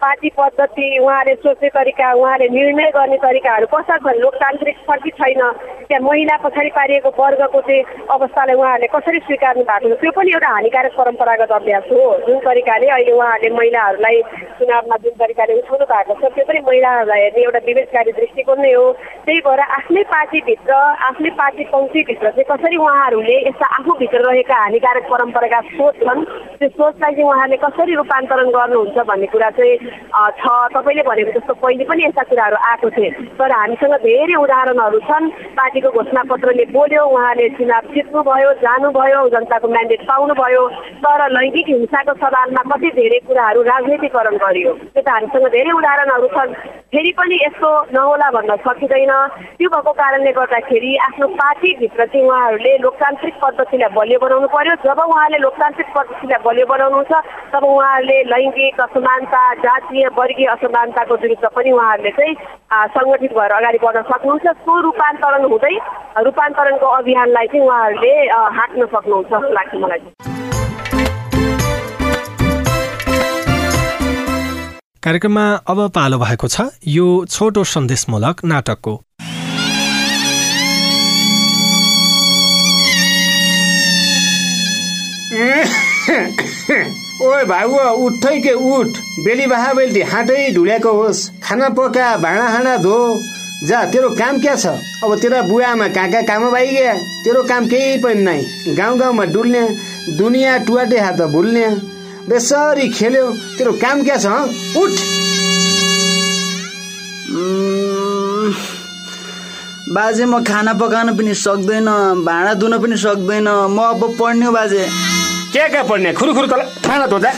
पार्टी 0.00 0.28
पद्धति 0.38 0.86
उहाँले 0.98 1.34
सोच्ने 1.42 1.68
तरिका 1.68 2.12
उहाँले 2.14 2.48
निर्णय 2.48 2.90
गर्ने 2.94 3.16
तरिकाहरू 3.24 3.66
छन् 3.66 4.20
लोकतान्त्रिक 4.20 4.76
छ 4.86 4.98
कि 5.02 5.10
छैन। 5.18 5.42
त्यहाँ 5.88 6.02
महिला 6.06 6.36
पछाडि 6.44 6.70
पारिएको 6.70 7.10
वर्गको 7.18 7.60
चाहिँ 7.60 7.82
अवस्थालाई 8.10 8.54
उहाँहरूले 8.54 8.88
कसरी 8.94 9.18
स्वीकार्नु 9.26 9.64
भएको 9.70 9.94
छ 9.94 9.98
त्यो 10.00 10.10
पनि 10.16 10.30
एउटा 10.32 10.48
हानिकारक 10.54 10.92
परम्परागत 10.98 11.52
अभ्यास 11.58 11.90
हो। 11.90 12.04
जुन 12.26 12.38
तरिकाले 12.46 12.86
अहिले 12.86 13.12
उहाँहरूले 13.18 13.56
महिलाहरूलाई 13.56 14.22
चुनावमा 14.60 14.96
जुन 15.02 15.14
तरिकाले 15.20 15.58
उठाउनु 15.58 15.86
भएको 15.90 16.14
छ 16.20 16.32
त्यो 16.36 16.44
पनि 16.48 16.60
महिलाहरूलाई 16.70 17.20
हेर्ने 17.20 17.42
एउटा 17.42 17.60
विवेचकारी 17.66 18.12
दृष्टिकोण 18.20 18.62
नै 18.62 18.72
हो। 18.72 18.86
त्यही 19.26 19.40
भएर 19.48 19.60
आफ्नै 19.78 20.02
पार्टीभित्र 20.14 20.72
आफ्नै 21.10 21.30
पार्टी 21.42 21.64
पङ्क्तिभित्र 21.74 22.30
चाहिँ 22.30 22.48
कसरी 22.52 22.76
उहाँहरूले 22.86 23.36
यस्ता 23.48 23.66
आफूभित्र 23.80 24.22
रहेका 24.28 24.62
हानिकारक 24.62 25.10
परम्पराका 25.10 25.60
सोच 25.74 25.94
छन् 26.06 26.24
त्यो 26.60 26.68
सोचलाई 26.78 27.12
चाहिँ 27.14 27.28
उहाँले 27.40 27.56
कसरी 27.56 27.94
रूपान्तरण 27.96 28.48
गर्नुहुन्छ 28.52 28.98
भन्ने 29.08 29.26
कुरा 29.32 29.48
चाहिँ 29.56 29.76
छ। 30.36 30.44
तपाईँले 30.76 31.02
भनेको 31.08 31.32
जस्तो 31.40 31.54
पहिले 31.56 31.84
पनि 31.88 32.04
यस्ता 32.04 32.22
कुराहरू 32.28 32.56
आएको 32.68 32.88
थिए। 32.92 33.10
तर 33.40 33.52
हामीसँग 33.56 33.94
धेरै 34.04 34.36
उदाहरणहरू 34.44 34.98
छन्। 35.08 35.30
पार्टीको 35.56 35.88
घोषणापत्रले 35.88 36.64
बोल्यो 36.76 37.00
उहाँले 37.00 37.48
चुनाव 37.56 37.84
जित्नुभयो 37.96 38.50
जानुभयो 38.60 39.20
जनताको 39.32 39.68
म्यान्डेट 39.72 40.02
पाउनुभयो। 40.04 40.62
तर 41.00 41.20
लैङ्गिक 41.32 41.68
हिंसाको 41.72 42.12
सवालमा 42.20 42.62
कति 42.68 42.88
धेरै 43.00 43.18
कुराहरू 43.24 43.60
राजनीतिकरण 43.72 44.36
गरियो? 44.44 44.72
त्यो 44.92 45.00
त 45.00 45.08
हामीसँग 45.08 45.46
धेरै 45.56 45.72
उदाहरणहरू 45.80 46.28
छन्। 46.36 46.52
फेरि 46.92 47.12
पनि 47.16 47.36
यस्तो 47.40 47.70
नहोला 47.96 48.28
भन्न 48.36 48.56
सकिँदैन। 48.68 49.12
त्यो 49.56 49.68
भएको 49.72 49.92
कारणले 49.96 50.32
गर्दाखेरि 50.36 50.92
आफ्नो 51.08 51.26
पार्टीभित्र 51.40 52.04
चाहिँ 52.04 52.26
उहाँहरूले 52.28 52.72
लोकतान्त्रिक 52.84 53.34
पद्धतिलाई 53.40 53.94
बलियो 53.96 54.18
बनाउनु 54.20 54.48
पर्यो। 54.52 54.74
जब 54.84 55.00
उहाँले 55.08 55.38
लोकतान्त्रिक 55.46 55.88
पद्धतिलाई 55.96 56.42
बलियो 56.44 56.66
बनाउनुहुन्छ 56.66 57.12
तब 57.52 57.64
उहाँहरूले 57.64 58.18
लैङ्गिक 58.32 58.80
असमानता 58.80 59.42
जातीय 59.64 60.06
वर्गीय 60.18 60.46
असमानताको 60.54 61.14
विरुद्ध 61.22 61.46
पनि 61.56 61.70
उहाँहरूले 61.72 62.10
चाहिँ 62.18 62.34
सङ्गठित 62.94 63.32
भएर 63.38 63.52
अगाडि 63.52 63.78
बढ्न 63.84 64.02
सक्नुहुन्छ। 64.10 64.46
सो 64.66 64.72
रूपान्तरण 64.86 65.44
हुँदै 65.52 65.74
रूपान्तरणको 66.26 66.86
अभियानलाई 66.98 67.46
चाहिँ 67.52 67.66
उहाँहरूले 67.66 68.14
हाँक्न 68.58 68.86
सक्नुहुन्छ 68.94 69.28
जस्तो 69.28 69.52
लाग्छ 69.58 69.74
मलाई। 69.84 70.02
कार्यक्रममा 75.04 75.44
अब 75.72 75.78
पालो 75.96 76.16
भएको 76.18 76.46
छ 76.54 76.70
यो 76.86 77.06
छोटो 77.26 77.64
सन्देशमूलक 77.74 78.36
नाटकको। 78.44 78.94
ओए 87.20 87.44
भाउ 87.44 87.72
उठै 88.04 88.38
के 88.40 88.52
उठ। 88.66 88.98
बेली 89.24 89.46
बाहा 89.46 89.72
बेल्टी 89.74 90.00
हाँटै 90.10 90.52
ढुल्याएको 90.54 90.92
होस्। 90.92 91.20
खाना 91.44 91.68
पका 91.76 92.16
भाँडा 92.16 92.46
हाँडा 92.48 92.76
धो। 92.80 92.96
जा 93.68 93.78
तेरो 93.92 94.08
काम 94.16 94.40
क्या 94.40 94.54
छ? 94.56 94.66
अब 95.04 95.10
तेरा 95.20 95.40
बुवामा 95.42 95.88
कहाँ 95.88 96.10
कहाँ 96.10 96.24
काम 96.24 96.48
गया 96.50 96.94
तेरो 97.24 97.42
काम 97.44 97.66
केही 97.68 97.98
पनि 98.00 98.22
नै 98.24 98.40
गाउँ 98.72 98.98
गाउँमा 98.98 99.24
डुल्ने 99.36 99.62
दुनियाँ 100.16 100.58
टुवाटे 100.64 100.98
हात 100.98 101.20
भुल्ने। 101.28 101.66
बेसरी 102.24 102.88
खेल्यो। 102.88 103.26
तेरो 103.58 103.72
काम 103.76 104.02
क्या 104.04 104.16
छ 104.16 104.26
उठ। 104.80 104.92
बाजे 109.92 110.24
म 110.24 110.42
खाना 110.44 110.72
पकाउन 110.80 111.16
पनि 111.18 111.34
सक्दैन 111.36 111.88
भाँडा 112.24 112.54
धुन 112.56 112.78
पनि 112.80 112.96
सक्दैन। 112.96 113.48
म 113.68 113.78
अब 113.84 114.16
पढ्ने 114.16 114.50
बाजे। 114.50 114.88
क्या 115.52 115.66
क्या 115.68 115.82
पढ्ने 115.82 116.12
खुरु 116.14 116.32
खुरु 116.34 116.46
तल 116.46 116.62
भाँडा 116.86 117.06
धोजा 117.06 117.30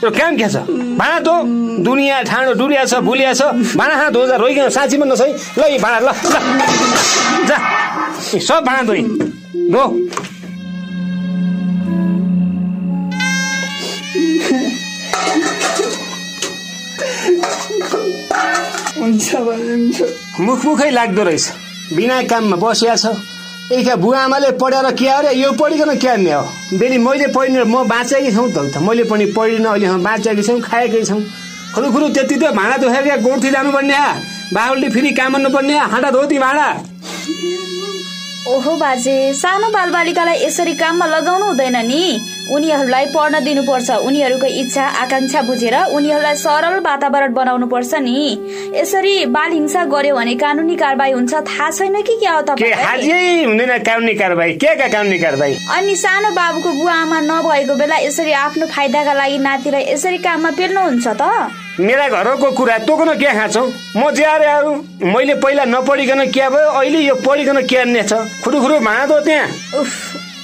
त्यो 0.00 0.10
काम 0.10 0.36
क्या 0.36 0.48
छ? 0.48 0.56
भाँडा 0.98 1.18
धो। 1.20 1.34
दुनियाँ 1.84 2.22
ठाडो 2.24 2.52
डुलिया 2.54 2.84
छ 2.84 2.94
भुलिया 3.02 3.32
छ। 3.34 3.42
भाँडा 3.74 3.94
खाना 3.94 4.10
धोजा 4.10 4.36
रोइकन 4.36 4.68
साँची 4.70 4.96
पनि 4.98 5.10
नछै 5.10 5.30
ल 5.58 5.62
यी 5.72 5.78
भाँडा 5.78 5.98
ल 6.00 6.08
जा। 7.48 7.56
सब 8.38 8.64
भाँडा 8.64 8.82
धोइ। 8.86 9.02
धो। 9.74 9.84
मुख 20.40 20.64
मुखै 20.64 20.90
लाग्दो 20.90 21.22
रहेछ। 21.22 21.44
बिना 21.96 22.22
काममा 22.30 22.56
बसिया 22.56 22.96
छ। 22.96 23.06
एका 23.72 23.94
बुवा 23.96 24.18
आमाले 24.18 24.50
पढाएर 24.58 24.90
के 24.98 25.06
अरे 25.08 25.32
यो 25.32 25.50
पढिकन 25.54 25.94
के 26.02 26.08
अन्य 26.08 26.32
हो। 26.32 26.78
बेली 26.78 26.98
मैले 26.98 27.26
पढिन 27.30 27.62
म 27.70 27.86
बाँचेकै 27.86 28.30
छौँ 28.34 28.48
त 28.50 28.82
मैले 28.82 29.04
पनि 29.06 29.26
पढिनँ 29.30 29.70
अहिले 29.70 29.88
बाँचेकै 30.02 30.42
छौँ 30.42 30.60
खाएकै 30.60 31.04
छौँ। 31.06 31.22
खुरु 31.74 31.92
खुरु 31.92 32.08
त्यति 32.10 32.36
त 32.36 32.50
भाँडा 32.50 32.76
धोएर 32.82 33.22
गोठी 33.22 33.50
जानुपर्ने 33.50 33.94
बाबुले 34.50 34.88
फेरि 34.90 35.10
काम 35.14 35.32
गर्नुपर्ने 35.32 35.76
हाँडा 35.86 36.10
धोती 36.10 36.38
भाँडा। 36.38 36.66
ओहो 38.50 38.72
बाजे 38.76 39.16
सानो 39.38 39.68
बालबालिकालाई 39.70 40.42
यसरी 40.44 40.74
काममा 40.74 41.06
लगाउनु 41.06 41.46
हुँदैन 41.46 41.76
नि। 41.86 42.02
उनीहरूलाई 42.50 43.06
पढ्न 43.14 43.44
दिनुपर्छ। 43.44 43.90
उनीहरूको 44.06 44.46
इच्छा 44.60 44.84
आकाङ्क्षा 45.02 45.40
बुझेर 45.42 45.76
उनीहरूलाई 45.94 46.34
सरल 46.36 46.78
वातावरण 46.80 47.32
बनाउनु 47.34 47.66
पर्छ 47.66 47.94
नि। 48.00 48.16
यसरी 48.74 49.14
बाल 49.30 49.50
हिंसा 49.52 49.84
गर्यो 49.86 50.14
भने 50.16 50.34
कानुनी 50.34 50.76
कारवाही 50.76 51.12
हुन्छ। 51.12 51.32
थाहा 51.46 51.70
छैन 51.70 52.02
कि 52.02 52.16
क्या 52.20 52.32
हो 52.32 52.40
हुँदैन 52.40 53.78
कानुनी 53.82 54.14
कारवाही 54.14 54.52
के 54.56 54.74
का 54.76 54.88
कानुनी 54.88 55.18
कारवाही 55.18 55.54
अनि 55.76 55.94
सानो 55.96 56.30
बाबुको 56.30 56.70
बुवा 56.72 56.94
आमा 56.94 57.20
नभएको 57.20 57.74
बेला 57.74 57.96
यसरी 57.98 58.32
आफ्नो 58.44 58.66
फाइदाका 58.66 59.12
लागि 59.12 59.38
नातिलाई 59.38 59.84
यसरी 59.92 60.18
काममा 60.18 60.50
पेल्नुहुन्छ 60.58 61.06
त? 61.06 61.22
मेरा 61.80 62.08
घरको 62.08 62.50
कुरा 62.50 62.78
तँ 62.84 63.14
के 63.16 63.30
खाँछौ 63.32 63.64
म 63.96 64.10
ज्याहरू 64.10 64.72
मैले 65.06 65.34
पहिला 65.40 65.64
नपढिकन 65.64 66.20
क्या 66.30 66.48
भयो? 66.50 66.68
अहिले 66.80 66.98
यो 67.00 67.14
पढिकन 67.24 67.60
के 67.66 67.76
अन्य 67.76 68.02
छ? 68.02 68.12
खुरुखुरु 68.44 68.78
भाँडा 68.80 69.06
दो 69.06 69.20
त्यहाँ। 69.24 69.46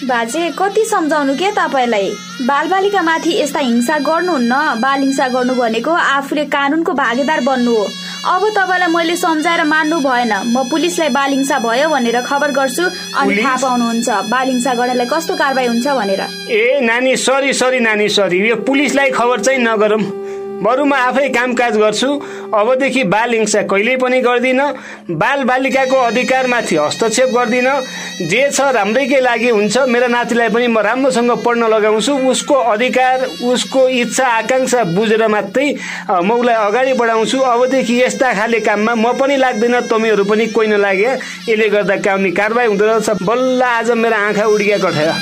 बाजे 0.06 0.50
कति 0.58 0.84
सम्झाउनु 0.84 1.34
के 1.34 1.50
तपाईँलाई? 1.50 2.10
बालबालिका 2.46 3.00
माथि 3.02 3.32
यस्ता 3.42 3.60
हिंसा 3.60 3.98
गर्नुहुन्न 4.06 4.54
बाल 4.78 5.00
हिंसा 5.00 5.26
गर्नु 5.34 5.54
भनेको 5.54 5.90
आफूले 5.90 6.44
कानुनको 6.46 6.92
भागीदार 6.94 7.40
बन्नु 7.42 7.74
हो। 7.74 7.84
अब 8.30 8.42
तपाईँलाई 8.56 8.92
मैले 8.94 9.16
सम्झाएर 9.16 9.62
मान्नु 9.66 9.98
भएन। 10.06 10.32
म 10.54 10.62
पुलिसलाई 10.70 11.08
बाल 11.10 11.30
हिंसा 11.30 11.58
भयो 11.58 11.88
भनेर 11.90 12.20
खबर 12.22 12.50
गर्छु 12.54 12.84
अनि 13.18 13.42
थाहा 13.42 13.56
पाउनुहुन्छ। 13.62 14.08
बाल 14.30 14.46
हिंसा 14.48 14.74
गर्नेलाई 14.78 15.06
कस्तो 15.10 15.34
कारवाही 15.34 15.66
हुन्छ 15.66 15.86
भनेर। 15.98 16.22
ए 16.54 16.80
नानी 16.86 17.16
सरी 17.16 17.52
सरी 17.52 17.80
नानी 17.80 18.08
सरी। 18.08 18.38
यो 18.48 18.56
पुलिसलाई 18.62 19.10
खबर 19.10 19.40
चाहिँ 19.42 19.58
नगरौँ। 19.58 20.02
बरु 20.64 20.84
म 20.84 20.92
आफै 20.92 21.28
कामकाज 21.28 21.76
गर्छु। 21.76 22.08
अबदेखि 22.54 23.02
बाल 23.12 23.32
हिंसा 23.34 23.62
कहिल्यै 23.70 23.96
पनि 24.02 24.20
गर्दिनँ। 24.20 24.66
बाल 25.12 25.44
बालिकाको 25.44 25.96
अधिकारमाथि 26.10 26.76
हस्तक्षेप 26.76 27.28
गर्दिनँ। 27.36 27.74
जे 28.30 28.42
छ 28.50 28.60
राम्रैकै 28.72 29.20
लागि 29.20 29.50
हुन्छ। 29.50 29.76
मेरो 29.92 30.06
नातिलाई 30.08 30.48
पनि 30.48 30.66
म 30.66 30.78
राम्रोसँग 30.80 31.30
पढ्न 31.44 31.62
लगाउँछु। 31.68 32.12
उसको 32.30 32.54
अधिकार 32.72 33.26
उसको 33.44 33.88
इच्छा 34.00 34.26
आकाङ्क्षा 34.26 34.84
बुझेर 34.96 35.26
मात्रै 35.28 35.68
म 36.24 36.30
उसलाई 36.32 36.56
अगाडि 36.66 36.92
बढाउँछु। 36.96 37.38
अबदेखि 37.38 38.02
यस्ता 38.02 38.32
खाले 38.34 38.60
काममा 38.60 38.94
म 38.94 39.12
पनि 39.20 39.36
लाग्दैन। 39.36 39.80
तपाईँहरू 39.86 40.24
पनि 40.24 40.46
कोही 40.56 40.68
नलागे। 40.68 41.12
यसले 41.52 41.68
गर्दा 41.68 41.96
कामनी 42.00 42.30
कारवाही 42.32 42.68
हुँदो 42.68 42.84
रहेछ। 42.86 43.22
बल्ल 43.22 43.62
आज 43.62 43.90
मेरो 43.92 44.16
आँखा 44.16 44.44
उड्किया 44.46 44.78
कठायो 44.78 45.14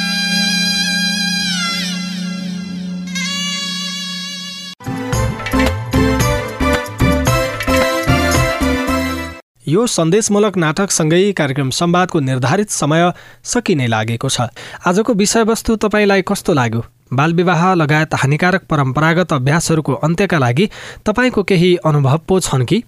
यो 9.74 9.86
सन्देशमूलक 9.88 10.56
नाटकसँगै 10.56 11.32
कार्यक्रम 11.32 11.70
संवादको 11.72 12.20
निर्धारित 12.20 12.70
समय 12.70 13.12
सकिने 13.42 13.86
लागेको 13.86 14.28
छ। 14.28 14.46
आजको 14.86 15.12
विषयवस्तु 15.12 15.76
तपाईँलाई 15.82 16.22
कस्तो 16.22 16.52
लाग्यो? 16.54 16.82
बालविवाह 17.12 17.62
लगायत 17.74 18.14
हानिकारक 18.14 18.62
परम्परागत 18.70 19.32
अभ्यासहरूको 19.32 19.92
अन्त्यका 20.06 20.38
लागि 20.38 20.68
तपाईँको 21.06 21.42
केही 21.42 21.74
अनुभव 21.84 22.18
पो 22.28 22.38
छन् 22.40 22.64
कि? 22.64 22.82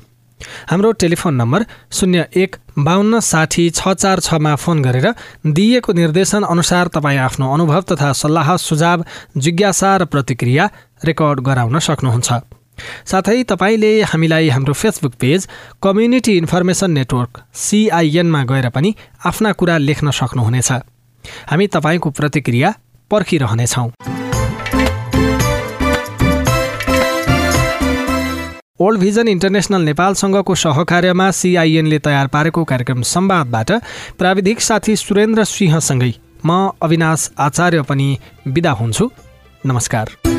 हाम्रो 0.71 0.93
टेलिफोन 0.93 1.35
नम्बर 1.35 1.65
शून्य 1.91 2.27
एक 2.37 2.57
बाहन्न 2.79 3.21
साठी 3.21 3.69
छ 3.71 3.89
चार 3.95 4.21
छमा 4.21 4.55
फोन 4.55 4.83
गरेर 4.83 5.07
दिइएको 5.49 5.93
निर्देशन 5.93 6.43
अनुसार 6.45 6.89
तपाईँ 6.95 7.19
आफ्नो 7.19 7.53
अनुभव 7.55 7.83
तथा 7.91 8.13
सल्लाह 8.13 8.57
सुझाव 8.61 9.05
जिज्ञासा 9.37 9.97
र 9.97 10.05
प्रतिक्रिया 10.07 10.71
रेकर्ड 11.05 11.41
गराउन 11.41 11.79
सक्नुहुन्छ। 11.79 12.31
साथै 13.07 13.43
तपाईँले 13.43 13.93
हामीलाई 14.03 14.49
हाम्रो 14.49 14.75
Facebook 14.75 15.15
page 15.21 15.49
Community 15.83 16.37
Information 16.37 16.91
Network 16.91 17.43
सिआइएनमा 17.55 18.43
गएर 18.45 18.69
पनि 18.71 18.95
आफ्ना 19.27 19.53
कुरा 19.53 19.79
लेख्न 19.79 20.11
सक्नुहुनेछ। 20.11 20.73
हामी 21.51 21.67
तपाईँको 21.67 22.11
प्रतिक्रिया 22.11 22.75
पर्खिरहनेछौँ। 23.11 23.91
ओल्ड 28.81 29.01
भिजन 29.01 29.29
इन्टरनेसनल 29.29 29.83
नेपालसँगको 29.83 30.55
सहकार्यमा 30.55 31.31
सिआइएनले 31.31 31.99
तयार 31.99 32.27
पारेको 32.27 32.65
कार्यक्रम 32.65 33.03
संवादबाट 33.03 33.71
प्राविधिक 34.19 34.61
साथी 34.61 34.97
सुरेन्द्र 34.97 35.45
सिंहसँगै 35.45 36.13
म 36.47 36.71
अविनाश 36.83 37.31
आचार्य 37.39 37.83
पनि 37.83 38.19
बिदा 38.49 38.71
हुन्छु। 38.71 39.11
नमस्कार। 39.67 40.36